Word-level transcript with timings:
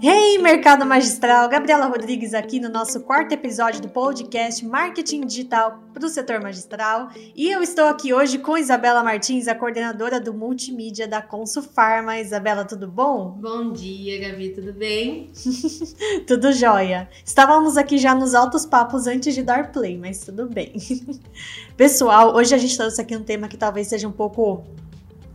Hey, 0.00 0.38
Mercado 0.38 0.86
Magistral! 0.86 1.48
Gabriela 1.48 1.86
Rodrigues 1.86 2.32
aqui 2.32 2.60
no 2.60 2.68
nosso 2.68 3.00
quarto 3.00 3.32
episódio 3.32 3.82
do 3.82 3.88
podcast 3.88 4.64
Marketing 4.64 5.26
Digital 5.26 5.82
para 5.92 6.06
o 6.06 6.08
setor 6.08 6.40
magistral. 6.40 7.08
E 7.34 7.50
eu 7.50 7.60
estou 7.60 7.86
aqui 7.86 8.14
hoje 8.14 8.38
com 8.38 8.56
Isabela 8.56 9.02
Martins, 9.02 9.48
a 9.48 9.56
coordenadora 9.56 10.20
do 10.20 10.32
multimídia 10.32 11.08
da 11.08 11.20
Consul 11.20 11.64
Pharma. 11.64 12.20
Isabela, 12.20 12.64
tudo 12.64 12.86
bom? 12.86 13.38
Bom 13.40 13.72
dia, 13.72 14.20
Gabi, 14.20 14.50
tudo 14.50 14.72
bem? 14.72 15.32
tudo 16.28 16.52
jóia. 16.52 17.10
Estávamos 17.24 17.76
aqui 17.76 17.98
já 17.98 18.14
nos 18.14 18.36
altos 18.36 18.64
papos 18.64 19.08
antes 19.08 19.34
de 19.34 19.42
dar 19.42 19.72
play, 19.72 19.98
mas 19.98 20.20
tudo 20.20 20.46
bem. 20.48 20.74
Pessoal, 21.76 22.36
hoje 22.36 22.54
a 22.54 22.58
gente 22.58 22.76
trouxe 22.76 23.00
aqui 23.00 23.16
um 23.16 23.24
tema 23.24 23.48
que 23.48 23.56
talvez 23.56 23.88
seja 23.88 24.06
um 24.06 24.12
pouco 24.12 24.64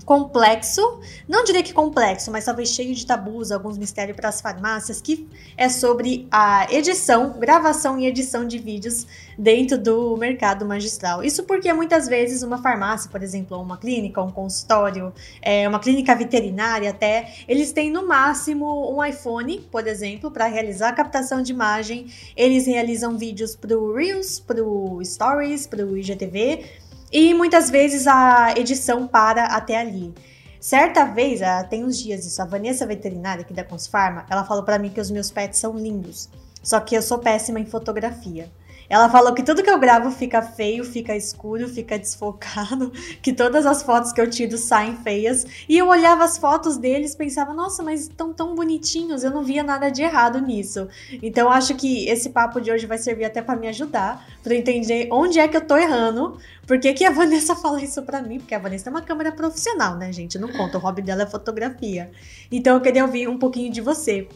complexo, 0.04 1.00
não 1.28 1.44
diria 1.44 1.64
que 1.64 1.74
complexo, 1.74 2.32
mas 2.32 2.46
talvez 2.46 2.70
cheio 2.70 2.94
de 2.94 3.06
tabus, 3.06 3.52
alguns 3.52 3.78
mistérios 3.78 4.16
para 4.16 4.30
as 4.30 4.42
farmácias, 4.42 5.02
que 5.02 5.28
é 5.58 5.70
sobre 5.70 6.28
a 6.32 6.68
edição, 6.72 7.38
gravação 7.40 8.00
e 8.00 8.06
edição 8.06 8.48
de 8.48 8.60
vídeos 8.60 9.08
dentro 9.38 9.78
do 9.78 10.16
mercado 10.18 10.66
magistral. 10.66 11.24
Isso 11.24 11.44
porque 11.44 11.72
muitas 11.74 12.08
vezes 12.08 12.44
uma 12.44 12.62
farmácia, 12.62 13.10
por 13.10 13.24
exemplo, 13.24 13.60
uma 13.60 13.78
clínica, 13.78 14.22
um 14.22 14.32
consultório, 14.32 15.14
é, 15.42 15.68
uma 15.68 15.80
clínica 15.80 16.16
veterinária 16.16 16.90
até, 16.90 17.34
eles 17.48 17.72
têm 17.72 17.92
no 17.92 18.08
máximo 18.08 18.94
um 18.94 19.04
iPhone, 19.04 19.60
por 19.72 19.88
exemplo, 19.88 20.30
para 20.30 20.46
realizar 20.46 20.90
a 20.90 20.94
captação 20.94 21.42
de 21.42 21.52
imagem. 21.52 22.08
Eles 22.36 22.66
realizam 22.66 23.18
vídeos 23.18 23.56
para 23.56 23.78
o 23.78 23.94
Reels, 23.94 24.40
para 24.40 24.64
o 24.64 25.04
Stories, 25.04 25.66
para 25.68 25.86
o 25.86 25.98
IGTV, 25.98 26.84
e 27.14 27.34
muitas 27.34 27.70
vezes 27.70 28.08
a 28.08 28.54
edição 28.58 29.08
para 29.08 29.46
até 29.46 29.78
ali. 29.78 30.14
Certa 30.60 31.06
vez, 31.06 31.42
tem 31.70 31.84
uns 31.84 32.00
dias 32.00 32.26
isso, 32.26 32.42
a 32.42 32.46
Vanessa 32.46 32.88
veterinária 32.88 33.44
aqui 33.44 33.54
da 33.54 33.64
Consfarma, 33.64 34.26
ela 34.30 34.44
falou 34.44 34.64
para 34.64 34.80
mim 34.80 34.90
que 34.90 35.00
os 35.00 35.12
meus 35.12 35.30
pets 35.30 35.60
são 35.60 35.78
lindos. 35.78 36.28
Só 36.64 36.80
que 36.80 36.96
eu 36.96 37.02
sou 37.02 37.20
péssima 37.20 37.60
em 37.60 37.66
fotografia. 37.66 38.50
Ela 38.94 39.10
falou 39.10 39.34
que 39.34 39.42
tudo 39.42 39.64
que 39.64 39.70
eu 39.72 39.80
gravo 39.80 40.12
fica 40.12 40.40
feio, 40.44 40.86
fica 40.86 41.16
escuro, 41.16 41.68
fica 41.68 41.98
desfocado, 41.98 42.92
que 43.24 43.34
todas 43.34 43.66
as 43.66 43.82
fotos 43.82 44.12
que 44.12 44.22
eu 44.22 44.30
tiro 44.30 44.56
saem 44.56 44.96
feias. 44.98 45.48
E 45.68 45.76
eu 45.76 45.88
olhava 45.88 46.24
as 46.24 46.38
fotos 46.38 46.78
deles 46.78 47.16
pensava, 47.16 47.56
nossa, 47.56 47.82
mas 47.82 48.02
estão 48.02 48.32
tão 48.32 48.54
bonitinhos, 48.54 49.24
eu 49.24 49.32
não 49.32 49.44
via 49.44 49.64
nada 49.64 49.90
de 49.90 50.04
errado 50.04 50.40
nisso. 50.40 50.88
Então 51.24 51.50
acho 51.50 51.74
que 51.74 52.08
esse 52.08 52.30
papo 52.30 52.62
de 52.62 52.72
hoje 52.72 52.86
vai 52.86 53.00
servir 53.00 53.26
até 53.26 53.42
para 53.42 53.60
me 53.60 53.68
ajudar, 53.68 54.28
para 54.44 54.54
entender 54.54 55.08
onde 55.12 55.40
é 55.40 55.48
que 55.48 55.58
eu 55.58 55.66
tô 55.66 55.76
errando, 55.76 56.38
por 56.68 56.80
que, 56.80 56.94
que 56.94 57.04
a 57.04 57.10
Vanessa 57.12 57.56
fala 57.56 57.82
isso 57.82 58.04
pra 58.04 58.22
mim? 58.22 58.38
Porque 58.38 58.54
a 58.54 58.60
Vanessa 58.60 58.90
é 58.90 58.92
uma 58.92 59.02
câmera 59.02 59.32
profissional, 59.32 59.98
né, 59.98 60.12
gente? 60.12 60.38
Não 60.38 60.50
conta, 60.50 60.78
o 60.78 60.82
hobby 60.82 61.02
dela 61.02 61.24
é 61.24 61.26
fotografia. 61.26 62.12
Então 62.52 62.76
eu 62.76 62.82
queria 62.82 63.04
ouvir 63.04 63.28
um 63.28 63.40
pouquinho 63.40 63.72
de 63.72 63.82
você 63.82 64.28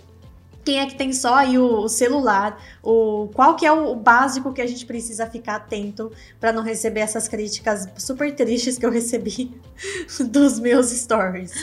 quem 0.68 0.82
é 0.82 0.86
que 0.86 0.96
tem 0.96 1.14
só 1.14 1.36
aí 1.36 1.58
o, 1.58 1.88
celular, 1.88 2.62
o 2.84 3.30
qual 3.34 3.56
que 3.56 3.66
é 3.66 3.72
o, 3.72 3.94
o, 3.94 3.96
básico 3.96 4.52
que 4.52 4.62
a 4.62 4.68
gente 4.68 4.86
precisa 4.86 5.26
ficar 5.26 5.56
atento 5.56 6.12
para 6.42 6.52
não 6.52 6.62
receber 6.62 7.00
essas 7.00 7.26
críticas 7.26 7.88
super 7.98 8.36
tristes 8.36 8.78
que 8.78 8.86
eu 8.86 8.92
recebi 8.92 9.50
dos 10.30 10.60
meus 10.60 10.88
stories. 10.88 11.54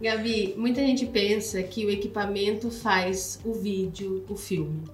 Gabi, 0.00 0.54
muita 0.56 0.80
gente 0.80 1.04
pensa 1.04 1.62
que 1.62 1.84
o 1.84 1.90
equipamento 1.90 2.70
faz 2.70 3.38
o 3.44 3.52
vídeo, 3.52 4.24
o 4.26 4.36
filme. 4.36 4.84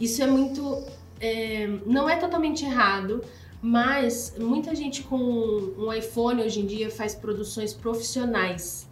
Isso 0.00 0.22
é 0.22 0.28
muito. 0.28 0.84
É, 1.20 1.66
não 1.84 2.08
é 2.08 2.14
totalmente 2.14 2.64
errado, 2.64 3.24
mas 3.60 4.34
muita 4.38 4.72
gente 4.72 5.02
com 5.02 5.16
um 5.16 5.92
iPhone 5.92 6.44
hoje 6.44 6.60
em 6.60 6.66
dia 6.66 6.92
faz 6.92 7.12
produções 7.12 7.74
profissionais. 7.74 8.86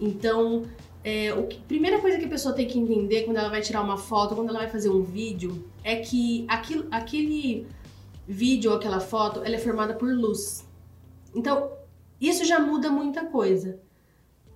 Então, 0.00 0.64
é, 1.04 1.32
o 1.32 1.46
que, 1.46 1.58
primeira 1.60 2.00
coisa 2.00 2.18
que 2.18 2.24
a 2.24 2.28
pessoa 2.28 2.54
tem 2.54 2.66
que 2.66 2.78
entender 2.78 3.22
quando 3.22 3.36
ela 3.36 3.48
vai 3.48 3.60
tirar 3.60 3.82
uma 3.82 3.96
foto, 3.96 4.34
quando 4.34 4.48
ela 4.48 4.58
vai 4.58 4.68
fazer 4.68 4.90
um 4.90 5.02
vídeo, 5.02 5.64
é 5.84 5.96
que 5.96 6.44
aquilo, 6.48 6.86
aquele 6.90 7.66
vídeo 8.26 8.70
ou 8.70 8.76
aquela 8.76 9.00
foto, 9.00 9.40
ela 9.44 9.54
é 9.54 9.58
formada 9.58 9.94
por 9.94 10.12
luz. 10.12 10.66
Então, 11.34 11.70
isso 12.20 12.44
já 12.44 12.58
muda 12.58 12.90
muita 12.90 13.24
coisa. 13.26 13.80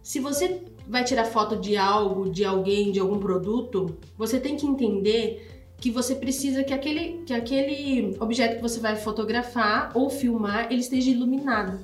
Se 0.02 0.18
você 0.18 0.62
vai 0.86 1.04
tirar 1.04 1.24
foto 1.24 1.56
de 1.56 1.76
algo, 1.76 2.28
de 2.28 2.44
alguém, 2.44 2.90
de 2.90 2.98
algum 2.98 3.18
produto, 3.18 3.96
você 4.18 4.40
tem 4.40 4.56
que 4.56 4.66
entender 4.66 5.48
que 5.78 5.90
você 5.90 6.14
precisa 6.14 6.62
que 6.64 6.72
aquele, 6.72 7.24
que 7.24 7.32
aquele 7.32 8.16
objeto 8.20 8.56
que 8.56 8.62
você 8.62 8.80
vai 8.80 8.96
fotografar 8.96 9.90
ou 9.94 10.10
filmar, 10.10 10.66
ele 10.70 10.80
esteja 10.80 11.10
iluminado. 11.10 11.80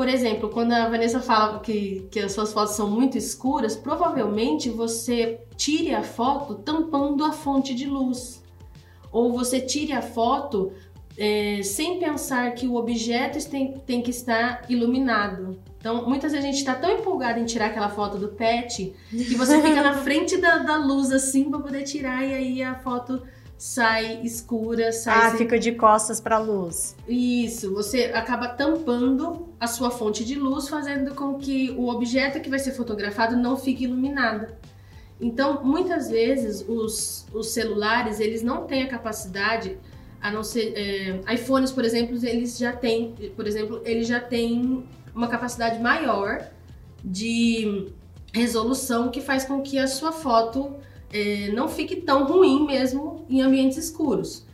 Por 0.00 0.08
exemplo, 0.08 0.48
quando 0.48 0.72
a 0.72 0.88
Vanessa 0.88 1.20
fala 1.20 1.60
que, 1.60 2.08
que 2.10 2.20
as 2.20 2.32
suas 2.32 2.54
fotos 2.54 2.74
são 2.74 2.90
muito 2.90 3.18
escuras, 3.18 3.76
provavelmente 3.76 4.70
você 4.70 5.40
tire 5.58 5.94
a 5.94 6.02
foto 6.02 6.54
tampando 6.54 7.22
a 7.22 7.32
fonte 7.32 7.74
de 7.74 7.84
luz. 7.84 8.42
Ou 9.12 9.30
você 9.30 9.60
tire 9.60 9.92
a 9.92 10.00
foto 10.00 10.72
é, 11.18 11.60
sem 11.62 11.98
pensar 11.98 12.50
que 12.52 12.66
o 12.66 12.76
objeto 12.76 13.46
tem, 13.50 13.74
tem 13.86 14.00
que 14.00 14.10
estar 14.10 14.64
iluminado. 14.70 15.60
Então, 15.76 16.08
muitas 16.08 16.32
vezes 16.32 16.46
a 16.46 16.50
gente 16.50 16.60
está 16.60 16.74
tão 16.76 16.92
empolgado 16.92 17.38
em 17.38 17.44
tirar 17.44 17.66
aquela 17.66 17.90
foto 17.90 18.16
do 18.16 18.28
pet 18.28 18.94
que 19.10 19.34
você 19.34 19.60
fica 19.60 19.82
na 19.82 19.96
frente 20.02 20.38
da, 20.38 20.56
da 20.60 20.78
luz 20.78 21.12
assim 21.12 21.50
para 21.50 21.58
poder 21.58 21.82
tirar 21.82 22.24
e 22.24 22.32
aí 22.32 22.62
a 22.62 22.74
foto 22.74 23.22
sai 23.60 24.22
escura, 24.22 24.90
sai. 24.90 25.26
Ah, 25.26 25.28
sem... 25.28 25.38
fica 25.40 25.58
de 25.58 25.72
costas 25.72 26.18
para 26.18 26.36
a 26.36 26.38
luz. 26.38 26.96
Isso, 27.06 27.74
você 27.74 28.04
acaba 28.14 28.48
tampando 28.48 29.50
a 29.60 29.66
sua 29.66 29.90
fonte 29.90 30.24
de 30.24 30.34
luz, 30.34 30.66
fazendo 30.66 31.14
com 31.14 31.34
que 31.34 31.70
o 31.72 31.88
objeto 31.88 32.40
que 32.40 32.48
vai 32.48 32.58
ser 32.58 32.72
fotografado 32.72 33.36
não 33.36 33.58
fique 33.58 33.84
iluminado. 33.84 34.46
Então, 35.20 35.62
muitas 35.62 36.08
vezes 36.08 36.64
os, 36.66 37.26
os 37.34 37.50
celulares 37.50 38.18
eles 38.18 38.42
não 38.42 38.64
têm 38.66 38.82
a 38.82 38.88
capacidade 38.88 39.76
a 40.22 40.30
não 40.30 40.42
ser 40.42 40.72
é, 40.74 41.34
iPhones, 41.34 41.70
por 41.70 41.84
exemplo, 41.84 42.16
eles 42.24 42.56
já 42.56 42.72
têm, 42.72 43.14
por 43.36 43.46
exemplo, 43.46 43.82
eles 43.84 44.08
já 44.08 44.20
têm 44.20 44.86
uma 45.14 45.28
capacidade 45.28 45.78
maior 45.78 46.48
de 47.04 47.92
resolução 48.32 49.10
que 49.10 49.20
faz 49.20 49.44
com 49.44 49.60
que 49.60 49.78
a 49.78 49.86
sua 49.86 50.12
foto 50.12 50.76
é, 51.12 51.48
não 51.52 51.68
fique 51.68 51.96
tão 51.96 52.26
ruim 52.26 52.66
mesmo 52.66 53.24
em 53.28 53.42
ambientes 53.42 53.78
escuros. 53.78 54.44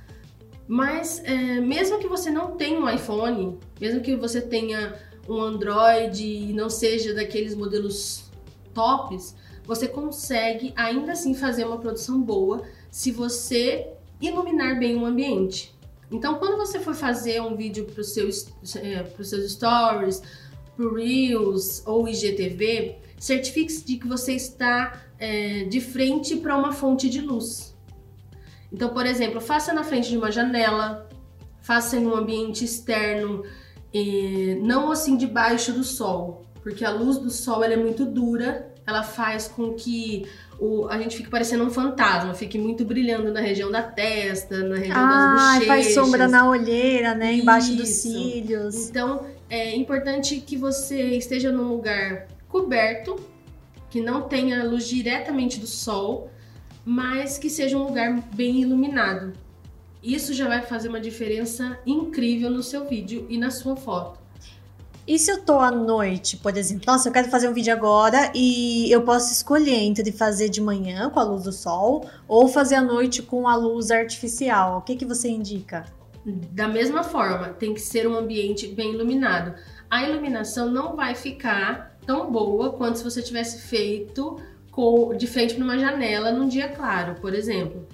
Mas 0.69 1.23
é, 1.25 1.61
mesmo 1.61 1.99
que 1.99 2.09
você 2.09 2.31
não 2.31 2.53
tenha 2.53 2.81
um 2.81 2.89
iPhone, 2.89 3.59
mesmo 3.81 4.01
que 4.01 4.17
você 4.17 4.41
tenha 4.41 4.97
um 5.29 5.41
Android 5.41 6.25
e 6.25 6.53
não 6.53 6.69
seja 6.69 7.15
daqueles 7.15 7.55
modelos 7.55 8.31
tops, 8.75 9.35
você 9.65 9.89
consegue 9.89 10.73
ainda 10.77 11.13
assim 11.13 11.35
fazer 11.35 11.65
uma 11.65 11.79
produção 11.79 12.21
boa 12.21 12.63
se 12.91 13.11
você 13.11 13.89
iluminar 14.21 14.79
bem 14.79 14.97
o 14.97 15.05
ambiente. 15.05 15.75
Então, 16.11 16.37
quando 16.37 16.57
você 16.57 16.79
for 16.79 16.95
fazer 16.95 17.43
um 17.43 17.57
vídeo 17.57 17.85
para 17.85 18.01
os 18.01 18.13
seus, 18.13 18.49
é, 18.77 19.05
seus 19.23 19.53
stories, 19.53 20.23
para 20.77 20.93
Reels 20.93 21.83
ou 21.85 22.09
IGTV, 22.09 22.97
certifique-se 23.19 23.85
de 23.85 23.97
que 23.97 24.07
você 24.07 24.35
está 24.35 25.06
é, 25.19 25.65
de 25.65 25.81
frente 25.81 26.37
para 26.37 26.57
uma 26.57 26.73
fonte 26.73 27.09
de 27.09 27.21
luz. 27.21 27.75
Então, 28.73 28.91
por 28.91 29.07
exemplo, 29.07 29.41
faça 29.41 29.73
na 29.73 29.85
frente 29.85 30.09
de 30.09 30.17
uma 30.17 30.31
janela, 30.31 31.09
faça 31.61 31.97
em 31.97 32.07
um 32.07 32.15
ambiente 32.15 32.65
externo, 32.65 33.45
não 34.63 34.91
assim 34.91 35.17
debaixo 35.17 35.73
do 35.73 35.83
sol, 35.83 36.45
porque 36.63 36.85
a 36.85 36.91
luz 36.91 37.17
do 37.19 37.31
sol 37.31 37.65
é 37.65 37.77
muito 37.77 38.05
dura, 38.05 38.71
ela 38.87 39.03
faz 39.03 39.49
com 39.49 39.73
que 39.73 40.27
o, 40.59 40.87
a 40.89 40.99
gente 40.99 41.17
fique 41.17 41.29
parecendo 41.29 41.65
um 41.65 41.71
fantasma, 41.71 42.35
fique 42.35 42.59
muito 42.59 42.85
brilhando 42.85 43.33
na 43.33 43.41
região 43.41 43.71
da 43.71 43.83
testa, 43.83 44.63
na 44.63 44.77
região 44.77 44.97
ah, 44.97 45.09
das 45.09 45.43
bochechas. 45.43 45.67
faz 45.67 45.95
sombra 45.95 46.29
na 46.29 46.49
olheira, 46.49 47.15
né? 47.15 47.33
Isso. 47.33 47.43
Embaixo 47.43 47.75
dos 47.75 47.89
cílios. 47.89 48.89
Então, 48.89 49.27
é 49.51 49.75
importante 49.75 50.41
que 50.41 50.57
você 50.57 51.17
esteja 51.17 51.51
num 51.51 51.69
lugar 51.69 52.29
coberto, 52.49 53.17
que 53.97 54.01
não 54.03 54.29
tenha 54.29 54.63
luz 54.63 54.87
diretamente 54.87 55.59
do 55.59 55.67
sol, 55.67 56.31
mas 56.85 57.39
que 57.39 57.49
seja 57.49 57.79
um 57.79 57.85
lugar 57.85 58.21
bem 58.35 58.61
iluminado. 58.61 59.33
Isso 60.03 60.35
já 60.35 60.47
vai 60.47 60.61
fazer 60.61 60.91
uma 60.91 61.01
diferença 61.01 61.79
incrível 61.87 62.51
no 62.51 62.63
seu 62.63 62.87
vídeo 62.87 63.27
e 63.31 63.39
na 63.39 63.51
sua 63.51 63.75
foto. 63.75 64.21
E 65.09 65.19
se 65.19 65.31
eu 65.31 65.41
tô 65.41 65.61
à 65.61 65.71
noite, 65.71 66.37
por 66.37 66.55
exemplo, 66.59 66.85
nossa, 66.87 67.09
eu 67.09 67.13
quero 67.13 67.31
fazer 67.31 67.49
um 67.49 67.55
vídeo 67.55 67.73
agora 67.73 68.31
e 68.35 68.93
eu 68.93 69.01
posso 69.01 69.33
escolher 69.33 69.77
entre 69.77 70.13
fazer 70.13 70.51
de 70.51 70.61
manhã 70.61 71.09
com 71.09 71.19
a 71.19 71.25
luz 71.25 71.45
do 71.45 71.53
sol 71.53 72.07
ou 72.29 72.49
fazer 72.49 72.75
à 72.75 72.83
noite 72.83 73.23
com 73.23 73.49
a 73.49 73.57
luz 73.57 73.91
artificial. 73.91 74.77
O 74.77 74.83
que, 74.83 74.95
que 74.95 75.07
você 75.07 75.31
indica? 75.31 75.87
Da 76.53 76.69
mesma 76.69 77.03
forma, 77.03 77.49
tem 77.49 77.73
que 77.73 77.81
ser 77.81 78.07
um 78.07 78.15
ambiente 78.15 78.67
bem 78.67 78.93
iluminado. 78.93 79.55
A 79.89 80.03
iluminação 80.07 80.71
não 80.71 80.95
vai 80.95 81.15
ficar 81.15 81.96
tão 82.07 82.31
boa 82.31 82.71
quanto 82.71 82.99
se 82.99 83.05
você 83.05 83.21
tivesse 83.21 83.63
feito 83.69 84.41
de 85.17 85.27
frente 85.27 85.55
para 85.55 85.65
uma 85.65 85.79
janela 85.79 86.31
num 86.31 86.47
dia 86.47 86.69
claro, 86.69 87.15
por 87.15 87.35
exemplo. 87.35 87.87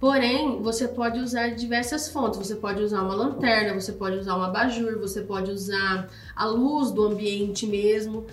Porém, 0.00 0.60
você 0.60 0.88
pode 0.88 1.20
usar 1.20 1.50
diversas 1.50 2.08
fontes. 2.08 2.38
Você 2.38 2.56
pode 2.56 2.82
usar 2.82 3.02
uma 3.02 3.14
lanterna, 3.14 3.78
você 3.78 3.92
pode 3.92 4.16
usar 4.16 4.36
um 4.36 4.42
abajur, 4.42 4.98
você 4.98 5.20
pode 5.20 5.50
usar 5.50 6.08
a 6.34 6.46
luz 6.46 6.90
do 6.90 7.04
ambiente 7.04 7.66
mesmo. 7.66 8.26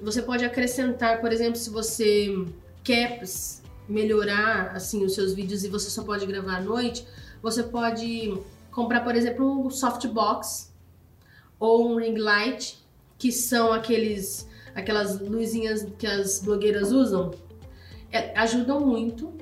Você 0.00 0.22
pode 0.22 0.44
acrescentar, 0.44 1.20
por 1.20 1.32
exemplo, 1.32 1.56
se 1.56 1.70
você 1.70 2.46
quer 2.84 3.20
melhorar 3.88 4.72
assim 4.74 5.04
os 5.04 5.14
seus 5.14 5.32
vídeos 5.32 5.64
e 5.64 5.68
você 5.68 5.90
só 5.90 6.04
pode 6.04 6.26
gravar 6.26 6.58
à 6.58 6.60
noite, 6.60 7.06
você 7.42 7.62
pode 7.62 8.38
comprar, 8.70 9.00
por 9.00 9.16
exemplo, 9.16 9.66
um 9.66 9.70
softbox 9.70 10.72
ou 11.58 11.90
um 11.90 11.96
ring 11.96 12.18
light, 12.18 12.78
que 13.18 13.32
são 13.32 13.72
aqueles 13.72 14.46
aquelas 14.76 15.18
luzinhas 15.18 15.86
que 15.98 16.06
as 16.06 16.40
blogueiras 16.40 16.92
usam, 16.92 17.32
é, 18.12 18.38
ajudam 18.38 18.78
muito. 18.80 19.32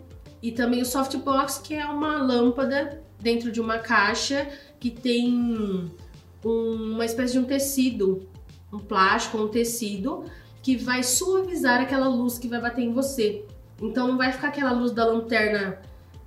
E 0.40 0.52
também 0.52 0.80
o 0.80 0.86
softbox, 0.86 1.58
que 1.58 1.74
é 1.74 1.84
uma 1.84 2.22
lâmpada 2.22 3.02
dentro 3.20 3.50
de 3.50 3.60
uma 3.60 3.78
caixa 3.78 4.46
que 4.78 4.90
tem 4.90 5.90
uma 6.44 7.04
espécie 7.04 7.32
de 7.32 7.38
um 7.38 7.44
tecido, 7.44 8.28
um 8.72 8.78
plástico, 8.78 9.38
um 9.38 9.48
tecido 9.48 10.24
que 10.62 10.76
vai 10.76 11.02
suavizar 11.02 11.80
aquela 11.80 12.06
luz 12.06 12.38
que 12.38 12.46
vai 12.46 12.60
bater 12.60 12.82
em 12.82 12.92
você. 12.92 13.44
Então 13.80 14.06
não 14.06 14.16
vai 14.16 14.30
ficar 14.30 14.48
aquela 14.48 14.72
luz 14.72 14.92
da 14.92 15.04
lanterna 15.04 15.80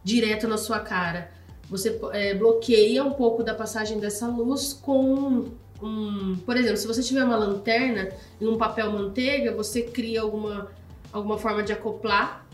direto 0.04 0.48
na 0.48 0.57
sua 0.57 0.80
cara. 0.80 1.31
Você 1.69 2.00
é, 2.12 2.33
bloqueia 2.33 3.04
um 3.04 3.13
pouco 3.13 3.44
da 3.44 3.54
passagem 3.54 4.00
dessa 4.00 4.27
luz 4.27 4.74
com 4.74 5.45
um, 5.81 6.35
por 6.45 6.57
exemplo, 6.57 6.77
se 6.77 6.88
você 6.88 7.03
tiver 7.03 7.24
uma 7.24 7.38
lanterna 7.38 8.09
e 8.39 8.47
um 8.47 8.57
papel 8.57 8.91
manteiga, 8.91 9.53
você 9.53 9.81
cria 9.81 10.21
alguma, 10.21 10.71
alguma 11.12 11.38
forma 11.38 11.63
de 11.63 11.71
acoplar 11.71 12.45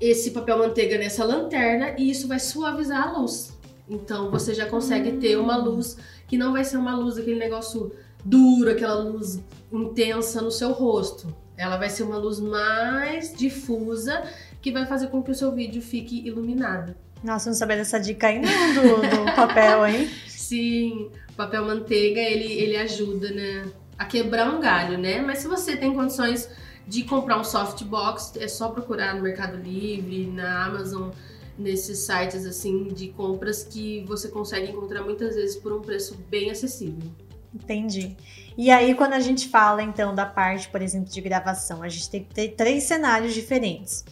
esse 0.00 0.30
papel 0.30 0.58
manteiga 0.58 0.96
nessa 0.96 1.24
lanterna 1.24 1.94
e 1.98 2.10
isso 2.10 2.28
vai 2.28 2.38
suavizar 2.38 3.08
a 3.08 3.18
luz. 3.18 3.58
Então 3.88 4.30
você 4.30 4.54
já 4.54 4.66
consegue 4.66 5.12
ter 5.12 5.36
uma 5.36 5.58
hum. 5.58 5.64
luz 5.64 5.96
que 6.26 6.36
não 6.36 6.52
vai 6.52 6.64
ser 6.64 6.76
uma 6.76 6.94
luz 6.94 7.16
aquele 7.16 7.38
negócio 7.38 7.92
duro, 8.24 8.70
aquela 8.70 8.94
luz 8.94 9.40
intensa 9.72 10.40
no 10.40 10.50
seu 10.50 10.72
rosto. 10.72 11.34
Ela 11.56 11.76
vai 11.76 11.90
ser 11.90 12.04
uma 12.04 12.18
luz 12.18 12.38
mais 12.38 13.34
difusa 13.34 14.22
que 14.60 14.70
vai 14.70 14.86
fazer 14.86 15.08
com 15.08 15.22
que 15.22 15.30
o 15.30 15.34
seu 15.34 15.52
vídeo 15.52 15.82
fique 15.82 16.26
iluminado. 16.26 16.94
Nossa, 17.22 17.50
não 17.50 17.56
sabia 17.56 17.76
dessa 17.76 17.98
dica 17.98 18.28
não 18.32 18.74
do, 18.74 19.00
do 19.00 19.34
papel, 19.34 19.86
hein? 19.86 20.08
Sim, 20.28 21.10
papel 21.38 21.64
manteiga, 21.64 22.20
ele, 22.20 22.52
ele 22.52 22.76
ajuda, 22.76 23.30
né, 23.30 23.64
a 23.96 24.04
quebrar 24.04 24.52
um 24.52 24.60
galho, 24.60 24.98
né? 24.98 25.22
Mas 25.22 25.38
se 25.38 25.46
você 25.46 25.76
tem 25.76 25.94
condições 25.94 26.50
de 26.86 27.04
comprar 27.04 27.38
um 27.38 27.44
softbox, 27.44 28.32
é 28.40 28.48
só 28.48 28.70
procurar 28.70 29.14
no 29.14 29.22
Mercado 29.22 29.56
Livre, 29.56 30.26
na 30.26 30.66
Amazon, 30.66 31.10
nesses 31.56 32.00
sites 32.00 32.44
assim 32.44 32.88
de 32.88 33.08
compras 33.08 33.62
que 33.62 34.04
você 34.06 34.28
consegue 34.28 34.72
encontrar 34.72 35.02
muitas 35.02 35.36
vezes 35.36 35.56
por 35.56 35.72
um 35.72 35.80
preço 35.80 36.16
bem 36.28 36.50
acessível. 36.50 37.08
Entendi. 37.54 38.16
E 38.56 38.70
aí, 38.70 38.94
quando 38.94 39.12
a 39.12 39.20
gente 39.20 39.48
fala 39.48 39.82
então 39.82 40.14
da 40.14 40.26
parte, 40.26 40.68
por 40.68 40.82
exemplo, 40.82 41.08
de 41.08 41.20
gravação, 41.20 41.84
a 41.84 41.88
gente 41.88 42.10
tem 42.10 42.24
que 42.24 42.34
ter 42.34 42.48
três 42.48 42.82
cenários 42.82 43.32
diferentes. 43.32 44.04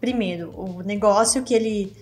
Primeiro, 0.00 0.50
o 0.58 0.82
negócio 0.82 1.42
que 1.42 1.52
ele 1.52 1.92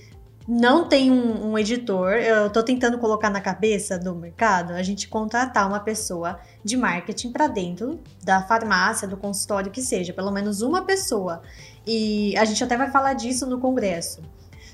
não 0.48 0.88
tem 0.88 1.10
um, 1.10 1.50
um, 1.50 1.58
editor, 1.58 2.14
eu 2.14 2.48
tô 2.48 2.62
tentando 2.62 2.96
colocar 2.96 3.28
na 3.28 3.38
cabeça 3.38 3.98
do 3.98 4.14
mercado, 4.14 4.72
a 4.72 4.82
gente 4.82 5.06
contratar 5.06 5.68
uma 5.68 5.78
pessoa 5.78 6.40
de 6.64 6.74
marketing 6.74 7.30
para 7.32 7.46
dentro 7.48 8.00
da 8.24 8.42
farmácia, 8.42 9.06
do 9.06 9.14
consultório 9.14 9.70
que 9.70 9.82
seja, 9.82 10.14
pelo 10.14 10.30
menos 10.30 10.62
uma 10.62 10.80
pessoa. 10.80 11.42
E 11.86 12.34
a 12.38 12.46
gente 12.46 12.64
até 12.64 12.78
vai 12.78 12.90
falar 12.90 13.12
disso 13.12 13.44
no 13.44 13.60
congresso. 13.60 14.22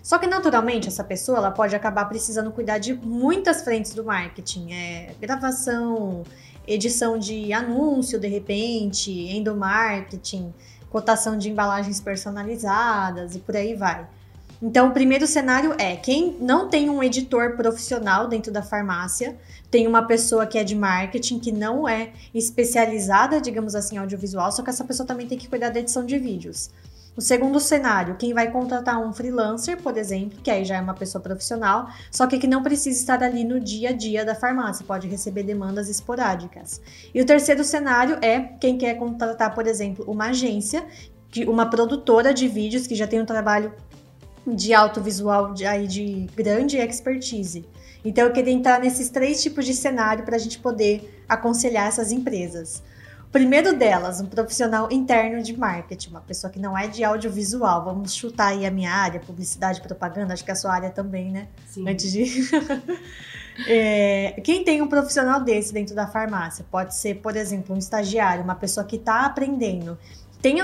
Só 0.00 0.16
que 0.16 0.28
naturalmente 0.28 0.86
essa 0.86 1.02
pessoa 1.02 1.38
ela 1.38 1.50
pode 1.50 1.74
acabar 1.74 2.04
precisando 2.04 2.52
cuidar 2.52 2.78
de 2.78 2.94
muitas 2.94 3.62
frentes 3.62 3.94
do 3.94 4.04
marketing, 4.04 4.72
é 4.72 5.14
gravação, 5.20 6.22
edição 6.68 7.18
de 7.18 7.52
anúncio 7.52 8.20
de 8.20 8.28
repente, 8.28 9.10
endomarketing, 9.10 10.54
cotação 10.88 11.36
de 11.36 11.50
embalagens 11.50 12.00
personalizadas 12.00 13.34
e 13.34 13.40
por 13.40 13.56
aí 13.56 13.74
vai. 13.74 14.06
Então, 14.62 14.88
o 14.88 14.92
primeiro 14.92 15.26
cenário 15.26 15.74
é 15.78 15.96
quem 15.96 16.36
não 16.40 16.68
tem 16.68 16.88
um 16.88 17.02
editor 17.02 17.56
profissional 17.56 18.28
dentro 18.28 18.52
da 18.52 18.62
farmácia, 18.62 19.36
tem 19.70 19.86
uma 19.86 20.06
pessoa 20.06 20.46
que 20.46 20.56
é 20.56 20.64
de 20.64 20.74
marketing, 20.74 21.38
que 21.38 21.52
não 21.52 21.88
é 21.88 22.12
especializada, 22.32 23.40
digamos 23.40 23.74
assim, 23.74 23.98
audiovisual, 23.98 24.52
só 24.52 24.62
que 24.62 24.70
essa 24.70 24.84
pessoa 24.84 25.06
também 25.06 25.26
tem 25.26 25.36
que 25.36 25.48
cuidar 25.48 25.70
da 25.70 25.80
edição 25.80 26.04
de 26.06 26.18
vídeos. 26.18 26.70
O 27.16 27.20
segundo 27.20 27.60
cenário, 27.60 28.16
quem 28.16 28.34
vai 28.34 28.50
contratar 28.50 29.00
um 29.00 29.12
freelancer, 29.12 29.80
por 29.80 29.96
exemplo, 29.96 30.40
que 30.42 30.50
aí 30.50 30.64
já 30.64 30.76
é 30.76 30.80
uma 30.80 30.94
pessoa 30.94 31.22
profissional, 31.22 31.88
só 32.10 32.26
que 32.26 32.38
que 32.38 32.46
não 32.48 32.60
precisa 32.60 32.98
estar 32.98 33.22
ali 33.22 33.44
no 33.44 33.60
dia 33.60 33.90
a 33.90 33.92
dia 33.92 34.24
da 34.24 34.34
farmácia, 34.34 34.84
pode 34.84 35.06
receber 35.06 35.44
demandas 35.44 35.88
esporádicas. 35.88 36.80
E 37.14 37.22
o 37.22 37.26
terceiro 37.26 37.62
cenário 37.62 38.18
é 38.20 38.40
quem 38.40 38.76
quer 38.76 38.94
contratar, 38.94 39.54
por 39.54 39.68
exemplo, 39.68 40.04
uma 40.08 40.30
agência, 40.30 40.84
uma 41.46 41.66
produtora 41.66 42.34
de 42.34 42.48
vídeos 42.48 42.84
que 42.86 42.96
já 42.96 43.06
tem 43.06 43.22
um 43.22 43.26
trabalho 43.26 43.72
de 44.46 44.74
audiovisual 44.74 45.54
de, 45.54 45.64
aí 45.64 45.86
de 45.86 46.26
grande 46.34 46.76
expertise. 46.76 47.64
Então 48.04 48.26
eu 48.26 48.32
queria 48.32 48.52
entrar 48.52 48.78
nesses 48.80 49.08
três 49.08 49.42
tipos 49.42 49.64
de 49.64 49.72
cenário 49.72 50.24
para 50.24 50.36
a 50.36 50.38
gente 50.38 50.58
poder 50.58 51.22
aconselhar 51.28 51.88
essas 51.88 52.12
empresas. 52.12 52.82
O 53.26 53.30
primeiro 53.34 53.76
delas, 53.76 54.20
um 54.20 54.26
profissional 54.26 54.88
interno 54.92 55.42
de 55.42 55.58
marketing, 55.58 56.10
uma 56.10 56.20
pessoa 56.20 56.52
que 56.52 56.58
não 56.58 56.76
é 56.76 56.86
de 56.86 57.02
audiovisual. 57.02 57.84
Vamos 57.84 58.14
chutar 58.14 58.48
aí 58.48 58.64
a 58.64 58.70
minha 58.70 58.92
área, 58.92 59.18
publicidade, 59.18 59.80
propaganda, 59.80 60.34
acho 60.34 60.44
que 60.44 60.50
é 60.50 60.52
a 60.52 60.56
sua 60.56 60.72
área 60.72 60.90
também, 60.90 61.32
né? 61.32 61.48
Sim. 61.66 61.88
Antes 61.88 62.12
de. 62.12 62.24
é, 63.66 64.40
quem 64.44 64.62
tem 64.62 64.82
um 64.82 64.86
profissional 64.86 65.40
desse 65.40 65.72
dentro 65.72 65.96
da 65.96 66.06
farmácia? 66.06 66.64
Pode 66.70 66.94
ser, 66.94 67.16
por 67.16 67.34
exemplo, 67.34 67.74
um 67.74 67.78
estagiário, 67.78 68.44
uma 68.44 68.54
pessoa 68.54 68.86
que 68.86 68.96
está 68.96 69.26
aprendendo. 69.26 69.98
Tem 70.40 70.60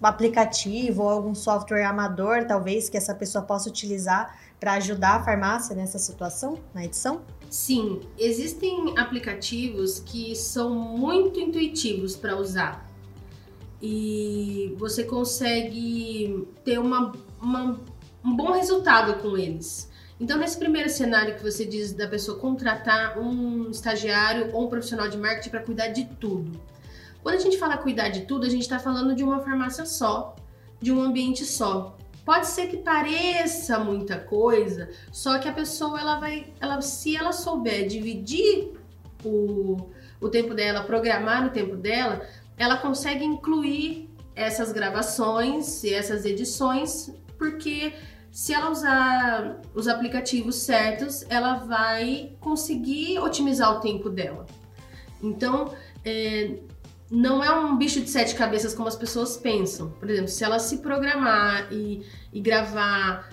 algum 0.00 0.06
aplicativo 0.06 1.02
ou 1.02 1.08
algum 1.08 1.34
software 1.34 1.84
amador, 1.84 2.46
talvez, 2.46 2.88
que 2.88 2.96
essa 2.96 3.14
pessoa 3.14 3.44
possa 3.44 3.68
utilizar 3.68 4.36
para 4.58 4.74
ajudar 4.74 5.16
a 5.16 5.24
farmácia 5.24 5.76
nessa 5.76 5.98
situação, 5.98 6.58
na 6.74 6.84
edição? 6.84 7.22
Sim, 7.48 8.00
existem 8.18 8.94
aplicativos 8.98 10.00
que 10.00 10.34
são 10.34 10.74
muito 10.74 11.38
intuitivos 11.38 12.16
para 12.16 12.36
usar 12.36 12.88
e 13.82 14.74
você 14.78 15.04
consegue 15.04 16.46
ter 16.64 16.78
uma, 16.78 17.12
uma, 17.40 17.80
um 18.24 18.36
bom 18.36 18.52
resultado 18.52 19.20
com 19.22 19.36
eles. 19.36 19.90
Então, 20.20 20.38
nesse 20.38 20.58
primeiro 20.58 20.90
cenário 20.90 21.34
que 21.34 21.42
você 21.42 21.64
diz 21.64 21.94
da 21.94 22.06
pessoa 22.06 22.38
contratar 22.38 23.18
um 23.18 23.70
estagiário 23.70 24.50
ou 24.52 24.66
um 24.66 24.68
profissional 24.68 25.08
de 25.08 25.16
marketing 25.16 25.48
para 25.48 25.62
cuidar 25.62 25.88
de 25.88 26.04
tudo, 26.20 26.60
quando 27.22 27.36
a 27.36 27.40
gente 27.40 27.58
fala 27.58 27.76
cuidar 27.76 28.08
de 28.08 28.22
tudo, 28.22 28.46
a 28.46 28.50
gente 28.50 28.62
está 28.62 28.78
falando 28.78 29.14
de 29.14 29.22
uma 29.22 29.40
farmácia 29.40 29.84
só, 29.84 30.36
de 30.80 30.92
um 30.92 31.00
ambiente 31.00 31.44
só. 31.44 31.96
Pode 32.24 32.46
ser 32.46 32.68
que 32.68 32.76
pareça 32.76 33.78
muita 33.78 34.18
coisa, 34.18 34.90
só 35.10 35.38
que 35.38 35.48
a 35.48 35.52
pessoa 35.52 36.00
ela 36.00 36.18
vai, 36.18 36.52
ela, 36.60 36.80
se 36.80 37.16
ela 37.16 37.32
souber 37.32 37.86
dividir 37.86 38.72
o, 39.24 39.76
o 40.20 40.28
tempo 40.28 40.54
dela, 40.54 40.84
programar 40.84 41.46
o 41.46 41.50
tempo 41.50 41.76
dela, 41.76 42.26
ela 42.56 42.76
consegue 42.76 43.24
incluir 43.24 44.10
essas 44.34 44.72
gravações 44.72 45.82
e 45.82 45.92
essas 45.92 46.24
edições, 46.24 47.12
porque 47.36 47.94
se 48.30 48.54
ela 48.54 48.70
usar 48.70 49.60
os 49.74 49.88
aplicativos 49.88 50.56
certos, 50.56 51.24
ela 51.28 51.54
vai 51.54 52.36
conseguir 52.38 53.18
otimizar 53.18 53.76
o 53.76 53.80
tempo 53.80 54.08
dela. 54.08 54.46
Então, 55.22 55.74
é, 56.04 56.58
não 57.10 57.42
é 57.42 57.50
um 57.50 57.76
bicho 57.76 58.00
de 58.00 58.08
sete 58.08 58.34
cabeças 58.34 58.72
como 58.72 58.86
as 58.86 58.94
pessoas 58.94 59.36
pensam. 59.36 59.90
Por 59.90 60.08
exemplo, 60.08 60.28
se 60.28 60.44
ela 60.44 60.58
se 60.58 60.78
programar 60.78 61.66
e, 61.72 62.06
e 62.32 62.40
gravar 62.40 63.28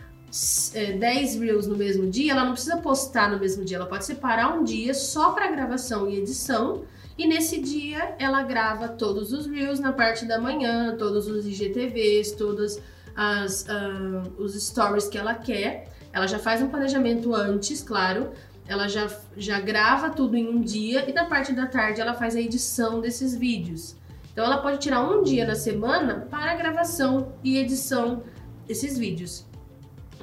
é, 0.74 0.94
10 0.94 1.40
reels 1.40 1.68
no 1.68 1.76
mesmo 1.76 2.10
dia, 2.10 2.32
ela 2.32 2.44
não 2.44 2.54
precisa 2.54 2.78
postar 2.78 3.30
no 3.30 3.40
mesmo 3.40 3.64
dia. 3.64 3.78
Ela 3.78 3.86
pode 3.86 4.06
separar 4.06 4.58
um 4.58 4.64
dia 4.64 4.94
só 4.94 5.32
para 5.32 5.52
gravação 5.52 6.10
e 6.10 6.18
edição. 6.18 6.86
E 7.18 7.28
nesse 7.28 7.60
dia 7.62 8.16
ela 8.20 8.42
grava 8.44 8.88
todos 8.88 9.32
os 9.32 9.46
reels 9.46 9.80
na 9.80 9.94
parte 9.94 10.26
da 10.26 10.40
manhã, 10.40 10.96
todos 10.98 11.28
os 11.28 11.46
IGTVs, 11.46 12.32
todos 12.32 12.80
as, 13.16 13.64
uh, 13.64 14.42
os 14.42 14.54
stories 14.54 15.08
que 15.08 15.18
ela 15.18 15.36
quer. 15.36 15.88
Ela 16.12 16.28
já 16.28 16.40
faz 16.40 16.62
um 16.62 16.68
planejamento 16.68 17.34
antes, 17.36 17.84
claro, 17.84 18.32
ela 18.68 18.88
já, 18.88 19.10
já 19.36 19.60
grava 19.60 20.10
tudo 20.10 20.36
em 20.36 20.48
um 20.48 20.62
dia 20.62 21.10
e 21.10 21.14
na 21.14 21.26
parte 21.26 21.54
da 21.54 21.68
tarde 21.68 22.02
ela 22.02 22.14
faz 22.14 22.36
a 22.36 22.42
edição 22.42 23.00
desses 23.00 23.36
vídeos. 23.36 23.96
Então 24.32 24.46
ela 24.46 24.58
pode 24.58 24.80
tirar 24.80 25.02
um 25.02 25.24
dia 25.24 25.46
na 25.46 25.56
semana 25.56 26.28
para 26.30 26.54
gravação 26.56 27.34
e 27.44 27.58
edição 27.58 28.24
desses 28.68 28.98
vídeos. 28.98 29.46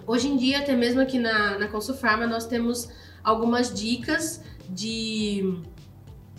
Hoje 0.07 0.29
em 0.29 0.37
dia, 0.37 0.59
até 0.59 0.77
mesmo 0.77 1.01
aqui 1.01 1.19
na, 1.19 1.59
na 1.59 1.67
Consulfarma, 1.67 2.27
nós 2.27 2.47
temos 2.47 2.91
algumas 3.25 3.73
dicas 3.73 4.43
de, 4.69 5.59